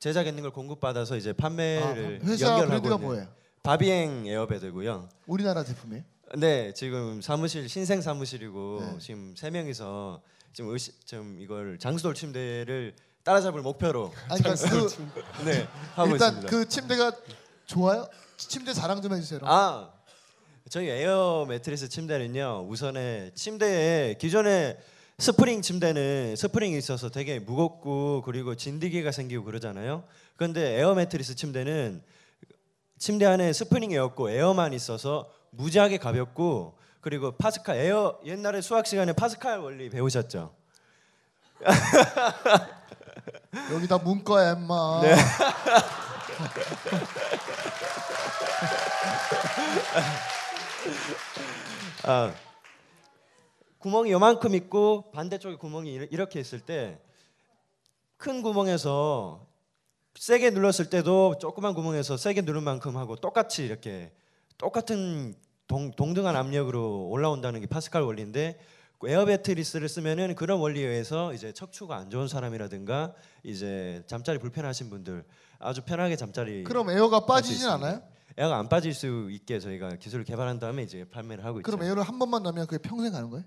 제작했는 0.00 0.42
걸 0.42 0.50
공급 0.52 0.80
받아서 0.80 1.16
이제 1.16 1.32
판매를 1.32 2.20
아, 2.22 2.26
회사 2.26 2.46
연결하고 2.46 2.66
브랜드가 2.66 2.94
있는 2.96 3.06
뭐예요? 3.06 3.28
바비행 3.62 4.26
에어베드고요 4.26 5.08
우리나라 5.26 5.64
제품이에요? 5.64 6.04
네 6.36 6.72
지금 6.74 7.22
사무실 7.22 7.68
신생 7.68 8.00
사무실이고 8.02 8.78
네. 8.80 8.98
지금 8.98 9.34
세 9.36 9.50
명이서 9.50 10.20
지금 10.54 10.70
의시, 10.70 10.92
지금 11.04 11.36
이걸 11.40 11.78
장수돌 11.78 12.14
침대를 12.14 12.94
따라잡을 13.24 13.60
목표로 13.60 14.12
아니 14.30 14.40
그러니까 14.42 14.68
그 14.68 15.44
네 15.44 15.66
하고 15.94 16.12
일단 16.12 16.28
있습니다. 16.34 16.48
그 16.48 16.68
침대가 16.68 17.12
좋아요? 17.66 18.08
침대 18.36 18.72
자랑 18.72 19.02
좀 19.02 19.12
해주세요. 19.12 19.40
아 19.42 19.90
저희 20.70 20.88
에어 20.88 21.44
매트리스 21.48 21.88
침대는요 21.88 22.66
우선에 22.68 23.32
침대에 23.34 24.14
기존에 24.14 24.78
스프링 25.18 25.60
침대는 25.62 26.36
스프링이 26.36 26.76
있어서 26.78 27.08
되게 27.08 27.38
무겁고 27.38 28.22
그리고 28.24 28.54
진드기가 28.54 29.10
생기고 29.12 29.44
그러잖아요. 29.44 30.04
그런데 30.36 30.78
에어 30.78 30.94
매트리스 30.94 31.34
침대는 31.36 32.02
침대 32.98 33.26
안에 33.26 33.52
스프링이 33.52 33.96
없고 33.98 34.30
에어만 34.30 34.72
있어서 34.72 35.30
무지하게 35.50 35.98
가볍고 35.98 36.78
그리고 37.04 37.32
파스칼 37.32 37.76
에어 37.76 38.18
옛날에 38.24 38.62
수학 38.62 38.86
시간에 38.86 39.12
파스칼 39.12 39.58
원리 39.58 39.90
배우셨죠? 39.90 40.54
여기 43.74 43.86
다 43.86 43.98
문과야 43.98 44.52
임마. 44.54 45.00
네. 45.02 45.14
아, 52.04 52.34
구멍이 53.78 54.10
요만큼 54.12 54.54
있고 54.54 55.10
반대쪽에 55.12 55.56
구멍이 55.56 55.92
이렇- 55.92 56.08
이렇게 56.10 56.40
있을 56.40 56.60
때 56.60 56.98
큰 58.16 58.42
구멍에서 58.42 59.46
세게 60.14 60.50
눌렀을 60.50 60.88
때도 60.88 61.36
조그만 61.38 61.74
구멍에서 61.74 62.16
세게 62.16 62.42
누른 62.42 62.62
만큼 62.62 62.96
하고 62.96 63.16
똑같이 63.16 63.66
이렇게 63.66 64.12
똑같은 64.56 65.34
동, 65.66 65.90
동등한 65.92 66.36
압력으로 66.36 67.08
올라온다는 67.08 67.60
게 67.60 67.66
파스칼 67.66 68.02
원리인데 68.02 68.58
그 68.98 69.08
에어 69.08 69.24
매트리스를 69.24 69.88
쓰면은 69.88 70.34
그런 70.34 70.60
원리에 70.60 70.86
의해서 70.86 71.32
이제 71.34 71.52
척추가 71.52 71.96
안 71.96 72.10
좋은 72.10 72.28
사람이라든가 72.28 73.14
이제 73.42 74.02
잠자리 74.06 74.38
불편하신 74.38 74.90
분들 74.90 75.24
아주 75.58 75.82
편하게 75.82 76.16
잠자리 76.16 76.64
그럼 76.64 76.90
에어가 76.90 77.26
빠지진. 77.26 77.68
않아요? 77.68 78.02
에어가 78.36 78.58
안 78.58 78.68
빠질 78.68 78.92
수 78.94 79.28
있게 79.30 79.58
저희가 79.60 79.96
기술을 79.96 80.24
개발한 80.24 80.58
다음에 80.58 80.82
이제 80.82 81.04
판매를 81.10 81.44
하고 81.44 81.60
있죠. 81.60 81.64
그럼 81.70 81.82
에어를 81.86 82.02
한 82.02 82.18
번만 82.18 82.42
넣으면 82.42 82.66
그게 82.66 82.78
평생 82.86 83.12
가는 83.12 83.30
거예요? 83.30 83.44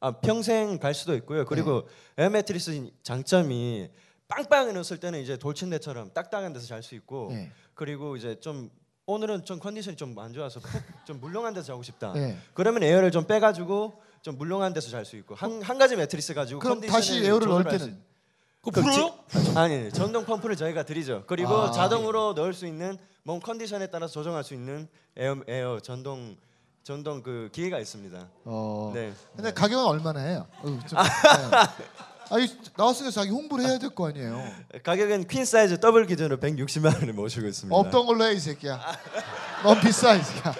아, 0.00 0.12
평생 0.20 0.78
갈 0.78 0.94
수도 0.94 1.14
있고요. 1.16 1.44
그리고 1.44 1.86
에어 2.16 2.30
매트리스 2.30 2.90
장점이 3.02 3.90
빵빵 4.28 4.72
넣었을 4.74 4.98
때는 4.98 5.20
이제 5.20 5.36
돌침대처럼 5.36 6.12
딱딱한 6.14 6.52
데서 6.52 6.66
잘 6.66 6.82
수 6.82 6.94
있고 6.94 7.28
네. 7.30 7.50
그리고 7.74 8.16
이제 8.16 8.38
좀 8.40 8.70
오늘은 9.10 9.44
좀 9.44 9.58
컨디션이 9.58 9.96
좀 9.96 10.18
안 10.18 10.32
좋아서 10.32 10.60
푹 10.60 10.70
좀 11.06 11.20
물렁한 11.20 11.54
데서 11.54 11.66
자고 11.68 11.82
싶다. 11.82 12.12
네. 12.12 12.36
그러면 12.54 12.82
에어를 12.82 13.10
좀 13.10 13.24
빼가지고 13.26 14.00
좀 14.22 14.36
물렁한 14.38 14.72
데서 14.74 14.90
잘 14.90 15.04
수 15.04 15.16
있고 15.16 15.34
한, 15.34 15.62
한 15.62 15.78
가지 15.78 15.96
매트리스 15.96 16.34
가지고 16.34 16.60
그럼 16.60 16.80
컨디션을 16.80 17.00
다시 17.00 17.24
에어를 17.24 17.48
넣을 17.48 17.64
조절할 17.64 17.78
수 17.78 17.84
때는 17.86 18.02
그그 18.62 18.82
풀어요? 18.82 19.14
아니 19.56 19.90
전동 19.92 20.24
펌프를 20.26 20.54
저희가 20.56 20.82
드리죠. 20.84 21.24
그리고 21.26 21.54
아. 21.54 21.70
자동으로 21.70 22.34
넣을 22.34 22.52
수 22.52 22.66
있는 22.66 22.98
몸 23.22 23.40
컨디션에 23.40 23.86
따라서 23.88 24.12
조정할 24.12 24.44
수 24.44 24.54
있는 24.54 24.86
에어 25.16 25.36
에어 25.48 25.80
전동 25.80 26.36
전동 26.82 27.22
그 27.22 27.48
기계가 27.52 27.78
있습니다. 27.78 28.28
어. 28.44 28.92
네. 28.94 29.12
근데 29.36 29.52
가격은 29.52 29.84
얼마나 29.84 30.20
해요? 30.20 30.46
어, 30.58 30.62
좀, 30.62 30.78
네. 30.98 31.84
아니 32.30 32.48
나왔으니까 32.76 33.10
자기 33.10 33.30
홍보를 33.30 33.64
해야 33.66 33.78
될 33.78 33.90
거 33.90 34.08
아니에요. 34.08 34.42
가격은 34.84 35.26
queen 35.28 35.44
size 35.44 35.78
더블 35.80 36.06
기준으로 36.06 36.38
160만 36.38 36.94
원을 36.94 37.12
모시고 37.12 37.46
있습니다. 37.46 37.76
없던 37.76 38.06
걸로 38.06 38.24
해 38.24 38.32
이 38.34 38.38
새끼야. 38.38 38.80
너무 39.64 39.80
비싸 39.80 40.14
이 40.14 40.22
새끼야. 40.22 40.54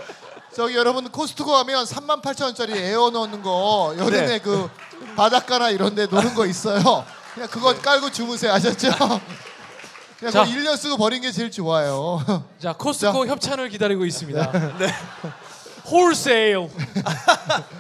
저기 0.53 0.75
여러분 0.75 1.09
코스트코 1.09 1.51
가면 1.53 1.85
3만 1.85 2.23
8천 2.23 2.43
원짜리 2.43 2.77
에어 2.77 3.11
넣는 3.11 3.41
거 3.43 3.95
여름에 3.97 4.27
네. 4.27 4.39
그 4.41 4.69
바닷가나 5.17 5.71
이런 5.71 5.95
데 5.95 6.07
노는 6.07 6.35
거 6.35 6.45
있어요. 6.45 7.05
그냥 7.35 7.49
그거 7.49 7.73
깔고 7.79 8.11
주무세요. 8.11 8.53
아셨죠? 8.53 8.89
그냥 10.19 10.33
자. 10.33 10.45
그거 10.45 10.57
1년 10.57 10.77
쓰고 10.77 10.97
버린 10.97 11.23
게 11.23 11.31
제일 11.31 11.53
좋아요. 11.53 12.21
자 12.59 12.73
코스트코 12.73 13.27
협찬을 13.29 13.69
기다리고 13.69 14.05
있습니다. 14.05 14.77
네. 14.79 14.93
Wholesale. 15.89 16.69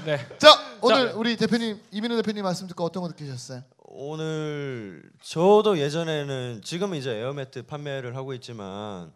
네. 0.06 0.26
자 0.38 0.48
오늘 0.80 1.12
우리 1.16 1.36
대표님 1.36 1.78
이민호 1.90 2.16
대표님 2.16 2.44
말씀 2.44 2.66
듣고 2.68 2.84
어떤 2.84 3.02
거 3.02 3.08
느끼셨어요? 3.08 3.62
오늘 3.92 5.02
저도 5.20 5.78
예전에는 5.78 6.60
지금 6.62 6.94
이제 6.94 7.10
에어매트 7.10 7.66
판매를 7.66 8.14
하고 8.14 8.32
있지만 8.34 9.12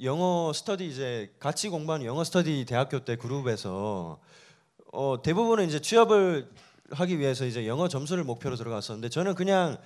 영어 0.00 0.52
스터디 0.54 0.86
이제 0.86 1.34
같이 1.40 1.68
공부하는 1.68 2.06
영어 2.06 2.22
스터디 2.22 2.66
대학교 2.66 3.00
때 3.00 3.16
그룹에서 3.16 4.20
어 4.92 5.16
대부분은 5.22 5.66
이제 5.66 5.80
취업을 5.80 6.48
하기 6.92 7.18
위해서 7.18 7.44
이제 7.44 7.66
영어 7.66 7.88
점수를 7.88 8.22
목표로 8.22 8.54
들어갔었는데 8.54 9.08
저는 9.08 9.34
그냥 9.34 9.76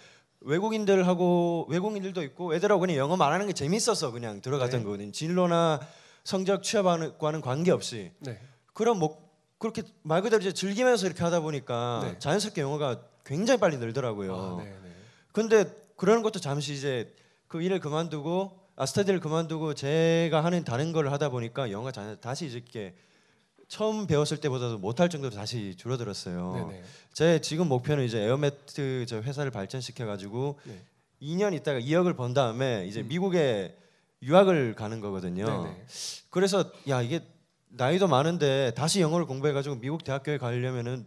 외국인들하고 0.40 1.68
외국인들도 1.70 2.22
있고 2.24 2.54
애들하고 2.54 2.80
그냥 2.80 2.98
영어 2.98 3.16
말하는 3.16 3.46
게 3.46 3.54
재밌어서 3.54 4.10
그냥 4.10 4.42
들어갔던 4.42 4.80
네. 4.80 4.84
거거든요. 4.84 5.12
진로나 5.12 5.80
성적 6.24 6.62
취업과는 6.62 7.40
관계없이 7.40 8.12
네. 8.18 8.38
그런 8.74 8.98
뭐 8.98 9.24
그렇게 9.58 9.82
말 10.02 10.20
그대로 10.20 10.42
이제 10.42 10.52
즐기면서 10.52 11.06
이렇게 11.06 11.22
하다 11.24 11.40
보니까 11.40 12.00
네. 12.04 12.18
자연스럽게 12.18 12.60
영어가 12.60 13.13
굉장히 13.24 13.58
빨리 13.58 13.78
늘더라고요. 13.78 14.36
아. 14.36 14.64
근데 15.32 15.64
그러는 15.96 16.22
것도 16.22 16.40
잠시 16.40 16.74
이제 16.74 17.14
그 17.48 17.62
일을 17.62 17.80
그만두고 17.80 18.60
아 18.76 18.86
스터디를 18.86 19.20
그만두고 19.20 19.74
제가 19.74 20.44
하는 20.44 20.64
다른 20.64 20.92
걸 20.92 21.10
하다 21.10 21.28
보니까 21.30 21.70
영어가 21.70 21.92
자- 21.92 22.16
다시 22.20 22.46
이제 22.46 22.58
이렇게 22.58 22.94
처음 23.68 24.06
배웠을 24.06 24.38
때보다도 24.38 24.78
못할 24.78 25.08
정도로 25.08 25.34
다시 25.34 25.74
줄어들었어요. 25.76 26.66
네, 26.68 26.76
네. 26.76 26.84
제 27.12 27.40
지금 27.40 27.68
목표는 27.68 28.04
이제 28.04 28.20
에어매트 28.20 29.06
저 29.06 29.20
회사를 29.22 29.50
발전시켜 29.50 30.04
가지고 30.06 30.58
네. 30.64 30.82
2년 31.22 31.54
있다가 31.54 31.78
2억을 31.80 32.16
번 32.16 32.34
다음에 32.34 32.84
이제 32.86 33.02
미국에 33.02 33.76
유학을 34.22 34.74
가는 34.74 35.00
거거든요. 35.00 35.64
네, 35.64 35.70
네. 35.70 35.84
그래서 36.30 36.70
야 36.88 37.00
이게 37.00 37.20
나이도 37.68 38.06
많은데 38.08 38.72
다시 38.74 39.00
영어를 39.00 39.26
공부해 39.26 39.52
가지고 39.52 39.76
미국 39.76 40.04
대학교에 40.04 40.38
가려면은 40.38 41.06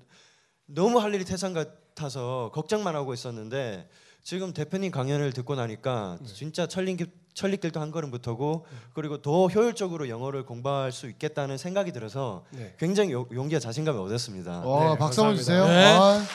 너무 0.65 0.99
할 0.99 1.13
일이 1.13 1.23
태산 1.25 1.53
같 1.53 1.69
아서 2.07 2.51
걱정만 2.53 2.95
하고 2.95 3.13
있었는데 3.13 3.89
지금 4.23 4.53
대표님 4.53 4.91
강연을 4.91 5.31
듣고 5.33 5.55
나니까 5.55 6.17
네. 6.21 6.27
진짜 6.33 6.67
천리길 6.67 7.07
천리길도 7.33 7.79
한 7.79 7.91
걸음부터고 7.91 8.65
그리고 8.93 9.21
더 9.21 9.47
효율적으로 9.47 10.09
영어를 10.09 10.43
공부할 10.43 10.91
수 10.91 11.07
있겠다는 11.07 11.57
생각이 11.57 11.91
들어서 11.91 12.43
네. 12.51 12.75
굉장히 12.79 13.11
요- 13.13 13.27
용기와 13.31 13.59
자신감을 13.59 13.99
얻었습니다. 14.01 14.59
와 14.65 14.89
네, 14.93 14.97
박수 14.97 15.21
한번 15.21 15.35
감사합니다. 15.35 15.37
주세요. 15.37 15.65
네. 15.67 15.85
아. 15.97 16.25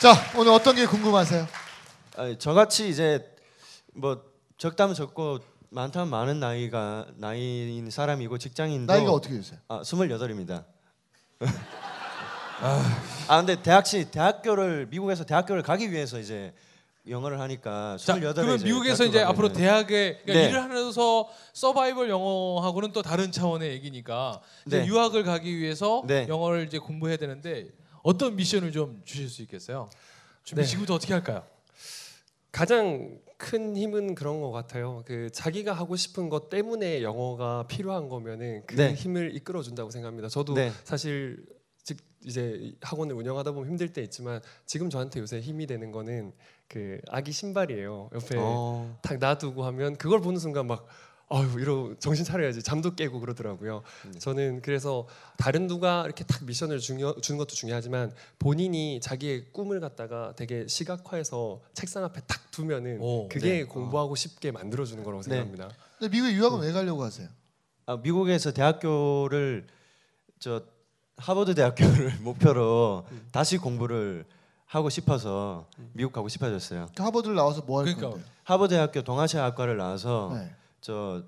자 0.00 0.38
오늘 0.38 0.52
어떤 0.52 0.74
게 0.74 0.86
궁금하세요? 0.86 1.46
아, 2.16 2.34
저같이 2.38 2.88
이제 2.88 3.24
뭐 3.94 4.22
적다면 4.58 4.94
적고 4.94 5.38
많다면 5.70 6.08
많은 6.10 6.40
나이가 6.40 7.06
나이인 7.16 7.90
사람이고 7.90 8.38
직장인도 8.38 8.92
나이가 8.92 9.12
어떻게 9.12 9.34
되세요? 9.36 9.58
아, 9.68 9.80
28입니다. 9.82 10.64
아 12.60 13.38
근데 13.38 13.60
대학시 13.60 14.10
대학교를 14.10 14.86
미국에서 14.86 15.24
대학교를 15.24 15.62
가기 15.62 15.90
위해서 15.92 16.18
이제 16.18 16.52
영어를 17.08 17.38
하니까 17.40 17.96
28에 17.98 18.04
자, 18.04 18.32
그러면 18.34 18.56
이제 18.56 18.64
미국에서 18.64 19.04
이제 19.04 19.18
가면은 19.20 19.28
앞으로 19.30 19.52
대학에 19.52 20.18
그러니까 20.22 20.32
네. 20.32 20.48
일을 20.48 20.62
하면서 20.62 21.28
서바이벌 21.52 22.08
영어하고는 22.08 22.92
또 22.92 23.02
다른 23.02 23.30
차원의 23.30 23.70
얘기니까 23.72 24.40
이제 24.66 24.80
네. 24.80 24.86
유학을 24.86 25.22
가기 25.22 25.56
위해서 25.56 26.02
네. 26.06 26.26
영어를 26.28 26.66
이제 26.66 26.78
공부해야 26.78 27.16
되는데 27.16 27.68
어떤 28.02 28.36
미션을 28.36 28.72
좀 28.72 29.02
주실 29.04 29.28
수 29.28 29.42
있겠어요? 29.42 29.88
준비 30.42 30.62
네. 30.62 30.66
지금부터 30.66 30.94
어떻게 30.94 31.12
할까요? 31.12 31.44
가장 32.50 33.18
큰 33.36 33.76
힘은 33.76 34.14
그런 34.14 34.40
것 34.40 34.50
같아요. 34.50 35.02
그 35.06 35.28
자기가 35.30 35.74
하고 35.74 35.94
싶은 35.94 36.28
것 36.28 36.48
때문에 36.48 37.02
영어가 37.02 37.66
필요한 37.68 38.08
거면은 38.08 38.62
그 38.66 38.76
네. 38.76 38.94
힘을 38.94 39.36
이끌어 39.36 39.62
준다고 39.62 39.90
생각합니다. 39.90 40.28
저도 40.28 40.54
네. 40.54 40.72
사실 40.84 41.44
즉 41.46 41.55
이제 42.24 42.74
학원을 42.80 43.14
운영하다 43.14 43.52
보면 43.52 43.68
힘들 43.68 43.92
때 43.92 44.02
있지만 44.02 44.40
지금 44.64 44.90
저한테 44.90 45.20
요새 45.20 45.40
힘이 45.40 45.66
되는 45.66 45.92
거는 45.92 46.32
그 46.68 47.00
아기 47.08 47.32
신발이에요. 47.32 48.10
옆에 48.14 48.36
어, 48.38 48.98
딱 49.02 49.18
놔두고 49.18 49.64
하면 49.64 49.96
그걸 49.96 50.20
보는 50.20 50.38
순간 50.38 50.66
막 50.66 50.86
아유 51.28 51.48
이러 51.58 51.92
정신 51.98 52.24
차려야지 52.24 52.62
잠도 52.62 52.94
깨고 52.94 53.18
그러더라고요. 53.18 53.82
네. 54.12 54.18
저는 54.18 54.62
그래서 54.62 55.08
다른 55.36 55.66
누가 55.66 56.04
이렇게 56.04 56.24
딱 56.24 56.44
미션을 56.44 56.78
중요, 56.78 57.20
주는 57.20 57.36
것도 57.36 57.50
중요하지만 57.50 58.12
본인이 58.38 59.00
자기의 59.00 59.52
꿈을 59.52 59.80
갖다가 59.80 60.34
되게 60.36 60.68
시각화해서 60.68 61.62
책상 61.74 62.04
앞에 62.04 62.20
딱 62.28 62.50
두면은 62.52 63.00
오, 63.00 63.28
그게 63.28 63.50
네. 63.50 63.64
공부하고 63.64 64.14
싶게 64.14 64.52
만들어주는 64.52 65.02
거라고 65.02 65.22
네. 65.22 65.30
생각합니다. 65.30 65.70
근데 65.98 66.12
미국에 66.12 66.32
유학은 66.34 66.60
왜 66.60 66.72
가려고 66.72 67.02
하세요? 67.02 67.28
아, 67.86 67.96
미국에서 67.96 68.52
대학교를 68.52 69.66
저 70.38 70.62
하버드 71.16 71.54
대학교를 71.54 72.14
목표로 72.20 73.04
음. 73.10 73.28
다시 73.32 73.58
공부를 73.58 74.24
하고 74.66 74.90
싶어서 74.90 75.66
미국 75.92 76.12
가고 76.12 76.28
싶어졌어요. 76.28 76.88
그 76.94 77.02
하버드를 77.02 77.36
나와서 77.36 77.62
뭐 77.62 77.78
할 77.80 77.84
그러니까. 77.86 78.10
건데? 78.10 78.24
하버드 78.44 78.74
대학교 78.74 79.02
동아시아학과를 79.02 79.76
나와서 79.76 80.32
네. 80.34 80.52
저 80.80 81.22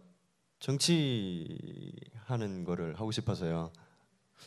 정치 0.60 1.94
하는 2.26 2.64
거를 2.64 2.94
하고 2.98 3.10
싶어서요. 3.12 3.70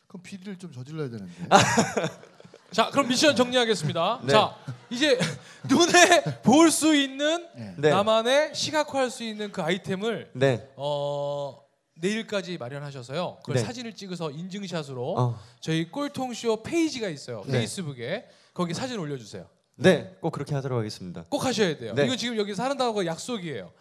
그럼 0.08 0.22
비리를 0.24 0.58
좀 0.60 0.72
저질러야 0.72 1.10
되는데. 1.10 1.34
자, 2.72 2.90
그럼 2.90 3.08
미션 3.08 3.36
정리하겠습니다. 3.36 4.20
네. 4.24 4.32
자, 4.32 4.56
이제 4.90 5.18
눈에 5.68 6.24
볼 6.44 6.70
수 6.72 6.96
있는 6.96 7.48
네. 7.56 7.76
네. 7.78 7.90
나만의 7.90 8.54
시각화할 8.56 9.10
수 9.10 9.24
있는 9.24 9.52
그 9.52 9.62
아이템을 9.62 10.32
네. 10.34 10.70
어 10.76 11.62
내일까지 12.02 12.58
마련하셔서요. 12.58 13.38
그걸 13.42 13.56
네. 13.56 13.62
사진을 13.64 13.94
찍어서 13.94 14.32
인증샷으로 14.32 15.16
어. 15.18 15.40
저희 15.60 15.90
꼴통쇼 15.90 16.64
페이지가 16.64 17.08
있어요. 17.10 17.44
네. 17.46 17.60
페이스북에 17.60 18.28
거기 18.54 18.74
사진 18.74 19.00
올려주세요. 19.00 19.48
네. 19.76 20.16
꼭 20.20 20.32
그렇게 20.32 20.54
하도록 20.56 20.78
하겠습니다. 20.78 21.24
꼭 21.30 21.46
하셔야 21.46 21.78
돼요. 21.78 21.94
네. 21.94 22.06
이거 22.06 22.16
지금 22.16 22.38
여기서 22.38 22.64
하는다고 22.64 23.06
약속이에요. 23.06 23.72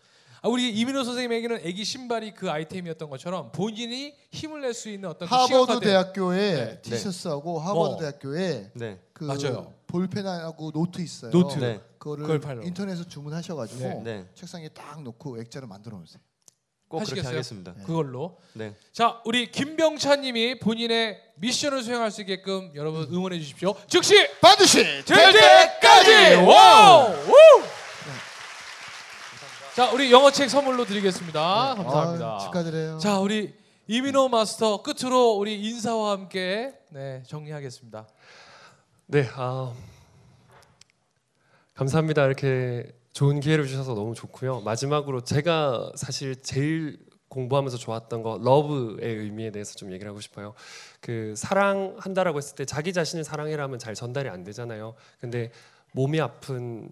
아, 0.42 0.48
우리 0.48 0.70
이민호 0.70 1.04
선생님에게는 1.04 1.60
애기 1.64 1.84
신발이 1.84 2.32
그 2.32 2.50
아이템이었던 2.50 3.10
것처럼 3.10 3.52
본인이 3.52 4.14
힘을 4.30 4.62
낼 4.62 4.72
수 4.72 4.88
있는 4.88 5.10
어떤 5.10 5.28
그 5.28 5.34
하버드 5.34 5.72
시각화된- 5.74 5.82
대학교에 5.82 6.54
네. 6.54 6.80
티셔츠하고 6.80 7.58
하버드 7.58 7.94
어. 7.94 7.98
대학교에 7.98 8.70
네. 8.74 9.00
그 9.12 9.24
맞아요. 9.24 9.74
볼펜하고 9.86 10.70
노트 10.72 11.02
있어요. 11.02 11.30
노트. 11.30 11.58
네. 11.58 11.80
그거를 11.98 12.22
그걸 12.22 12.40
팔러. 12.40 12.62
인터넷에서 12.62 13.04
주문하셔가지고 13.06 13.80
네. 13.80 14.00
네. 14.02 14.26
책상에 14.34 14.68
딱 14.70 15.02
놓고 15.02 15.38
액자를 15.40 15.68
만들어 15.68 15.98
놓으세요. 15.98 16.22
꼭 16.90 16.98
그렇게 16.98 17.20
하시겠어요? 17.20 17.34
하겠습니다. 17.34 17.72
그걸로. 17.86 18.36
네. 18.52 18.74
자, 18.92 19.22
우리 19.24 19.48
김병찬님이 19.52 20.58
본인의 20.58 21.22
미션을 21.36 21.84
수행할 21.84 22.10
수 22.10 22.20
있게끔 22.22 22.72
여러분 22.74 23.06
응원해 23.12 23.38
주십시오. 23.38 23.76
즉시 23.86 24.28
반드시 24.40 24.82
될 25.04 25.32
때까지. 25.32 26.34
와우! 26.44 27.12
우! 27.12 27.62
자, 29.76 29.88
우리 29.92 30.10
영어책 30.10 30.50
선물로 30.50 30.84
드리겠습니다. 30.84 31.74
감사합니다. 31.76 32.26
아, 32.26 32.38
축하드려요. 32.38 32.98
자, 32.98 33.20
우리 33.20 33.54
이민호 33.86 34.28
마스터 34.28 34.82
끝으로 34.82 35.34
우리 35.34 35.64
인사와 35.68 36.10
함께 36.10 36.74
네, 36.88 37.22
정리하겠습니다. 37.28 38.08
네, 39.06 39.28
아, 39.36 39.72
감사합니다. 41.74 42.24
이렇게 42.26 42.92
좋은 43.12 43.40
기회를 43.40 43.66
주셔서 43.66 43.94
너무 43.94 44.14
좋고요. 44.14 44.60
마지막으로 44.60 45.22
제가 45.22 45.92
사실 45.96 46.40
제일 46.42 46.98
공부하면서 47.28 47.76
좋았던 47.76 48.22
거 48.22 48.40
러브의 48.42 49.16
의미에 49.16 49.50
대해서 49.50 49.74
좀 49.74 49.92
얘기를 49.92 50.08
하고 50.10 50.20
싶어요. 50.20 50.54
그 51.00 51.34
사랑한다라고 51.36 52.38
했을 52.38 52.56
때 52.56 52.64
자기 52.64 52.92
자신을 52.92 53.24
사랑해라면 53.24 53.78
잘 53.78 53.94
전달이 53.94 54.28
안 54.28 54.42
되잖아요. 54.44 54.94
근데 55.20 55.50
몸이 55.92 56.20
아픈 56.20 56.90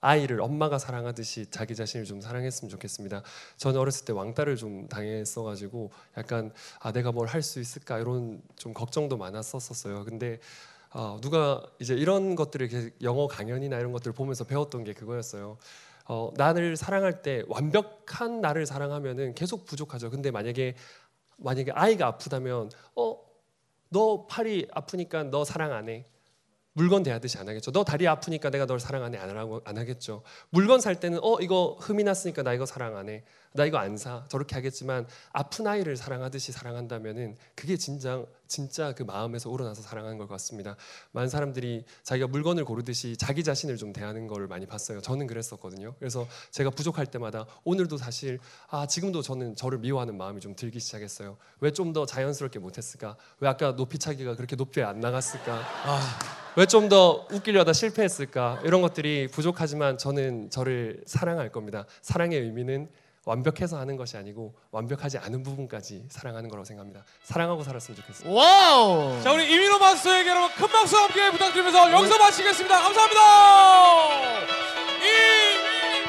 아이를 0.00 0.40
엄마가 0.40 0.78
사랑하듯이 0.78 1.46
자기 1.50 1.74
자신을 1.74 2.06
좀 2.06 2.20
사랑했으면 2.20 2.70
좋겠습니다. 2.70 3.22
저는 3.56 3.80
어렸을 3.80 4.04
때 4.04 4.12
왕따를 4.12 4.56
좀 4.56 4.86
당했어가지고 4.88 5.90
약간 6.16 6.52
아 6.80 6.92
내가 6.92 7.12
뭘 7.12 7.26
할 7.28 7.42
수 7.42 7.60
있을까 7.60 7.98
이런 7.98 8.40
좀 8.56 8.72
걱정도 8.72 9.16
많았었었어요. 9.16 10.04
근데 10.04 10.38
아, 10.98 11.18
누가 11.20 11.62
이제 11.78 11.94
이런 11.94 12.34
것들을 12.36 12.92
영어 13.02 13.26
강연이나 13.26 13.78
이런 13.78 13.92
것들을 13.92 14.14
보면서 14.14 14.44
배웠던 14.44 14.84
게 14.84 14.94
그거였어요. 14.94 15.58
어, 16.08 16.30
나를 16.36 16.76
사랑할 16.76 17.20
때 17.20 17.42
완벽한 17.48 18.40
나를 18.40 18.64
사랑하면은 18.64 19.34
계속 19.34 19.66
부족하죠. 19.66 20.08
근데 20.10 20.30
만약에 20.30 20.74
만약에 21.38 21.72
아이가 21.72 22.06
아프다면 22.06 22.70
어 22.94 23.26
너 23.88 24.26
팔이 24.26 24.68
아프니까 24.72 25.24
너 25.24 25.44
사랑 25.44 25.72
안 25.72 25.88
해. 25.88 26.04
물건 26.72 27.02
대하듯이 27.02 27.38
안 27.38 27.48
하겠죠. 27.48 27.72
너 27.72 27.84
다리 27.84 28.06
아프니까 28.06 28.50
내가 28.50 28.66
널 28.66 28.78
사랑 28.78 29.02
안 29.04 29.14
해. 29.14 29.18
안 29.18 29.78
하겠죠. 29.78 30.22
물건 30.50 30.80
살 30.80 31.00
때는 31.00 31.20
어 31.22 31.38
이거 31.40 31.78
흠이 31.80 32.04
났으니까 32.04 32.42
나 32.42 32.52
이거 32.52 32.66
사랑 32.66 32.96
안 32.96 33.08
해. 33.08 33.24
나 33.52 33.64
이거 33.64 33.78
안 33.78 33.96
사. 33.96 34.24
저렇게 34.28 34.54
하겠지만 34.54 35.06
아픈 35.32 35.66
아이를 35.66 35.96
사랑하듯이 35.96 36.52
사랑한다면은 36.52 37.36
그게 37.54 37.76
진짜 37.76 38.24
진짜 38.48 38.92
그 38.94 39.02
마음에서 39.02 39.50
우러나서 39.50 39.82
사랑하는 39.82 40.18
것 40.18 40.28
같습니다. 40.28 40.76
많은 41.12 41.28
사람들이 41.28 41.84
자기가 42.04 42.28
물건을 42.28 42.64
고르듯이 42.64 43.16
자기 43.16 43.42
자신을 43.42 43.76
좀 43.76 43.92
대하는 43.92 44.26
걸 44.28 44.46
많이 44.46 44.66
봤어요. 44.66 45.00
저는 45.00 45.26
그랬었거든요. 45.26 45.94
그래서 45.98 46.26
제가 46.50 46.70
부족할 46.70 47.06
때마다 47.06 47.46
오늘도 47.64 47.96
사실 47.96 48.38
아 48.68 48.86
지금도 48.86 49.22
저는 49.22 49.56
저를 49.56 49.78
미워하는 49.78 50.16
마음이 50.16 50.40
좀 50.40 50.54
들기 50.54 50.78
시작했어요. 50.80 51.36
왜 51.60 51.70
좀 51.70 51.92
더 51.92 52.04
자연스럽게 52.04 52.58
못했을까? 52.58 53.16
왜 53.40 53.48
아까 53.48 53.74
높이 53.76 53.98
차기가 53.98 54.34
그렇게 54.36 54.54
높이 54.56 54.82
안 54.82 55.00
나갔을까? 55.00 55.54
아, 55.84 56.18
왜 56.56 56.80
좀 56.80 57.04
더 57.04 57.28
웃기려다 57.32 57.72
실패했을까? 57.72 58.60
이런 58.64 58.82
것들이 58.82 59.28
부족하지만 59.28 59.98
저는 59.98 60.50
저를 60.50 61.02
사랑할 61.06 61.52
겁니다. 61.52 61.84
사랑의 62.02 62.40
의미는 62.40 62.88
완벽해서 63.26 63.76
하는 63.78 63.96
것이 63.96 64.16
아니고 64.16 64.54
완벽하지 64.70 65.18
않은 65.18 65.42
부분까지 65.42 66.06
사랑하는 66.08 66.48
거라고 66.48 66.64
생각합니다. 66.64 67.04
사랑하고 67.24 67.64
살았으면 67.64 67.96
좋겠습니다. 68.00 68.34
와우! 68.34 69.20
자 69.22 69.32
우리 69.32 69.52
이민호 69.52 69.78
마스터에게 69.78 70.30
여러분 70.30 70.48
큰 70.50 70.68
박수 70.68 70.96
함께 70.96 71.30
부탁드리면서 71.32 71.92
여기서 71.92 72.18
마치겠습니다. 72.18 72.82
감사합니다. 72.82 73.20
이민호, 75.02 76.02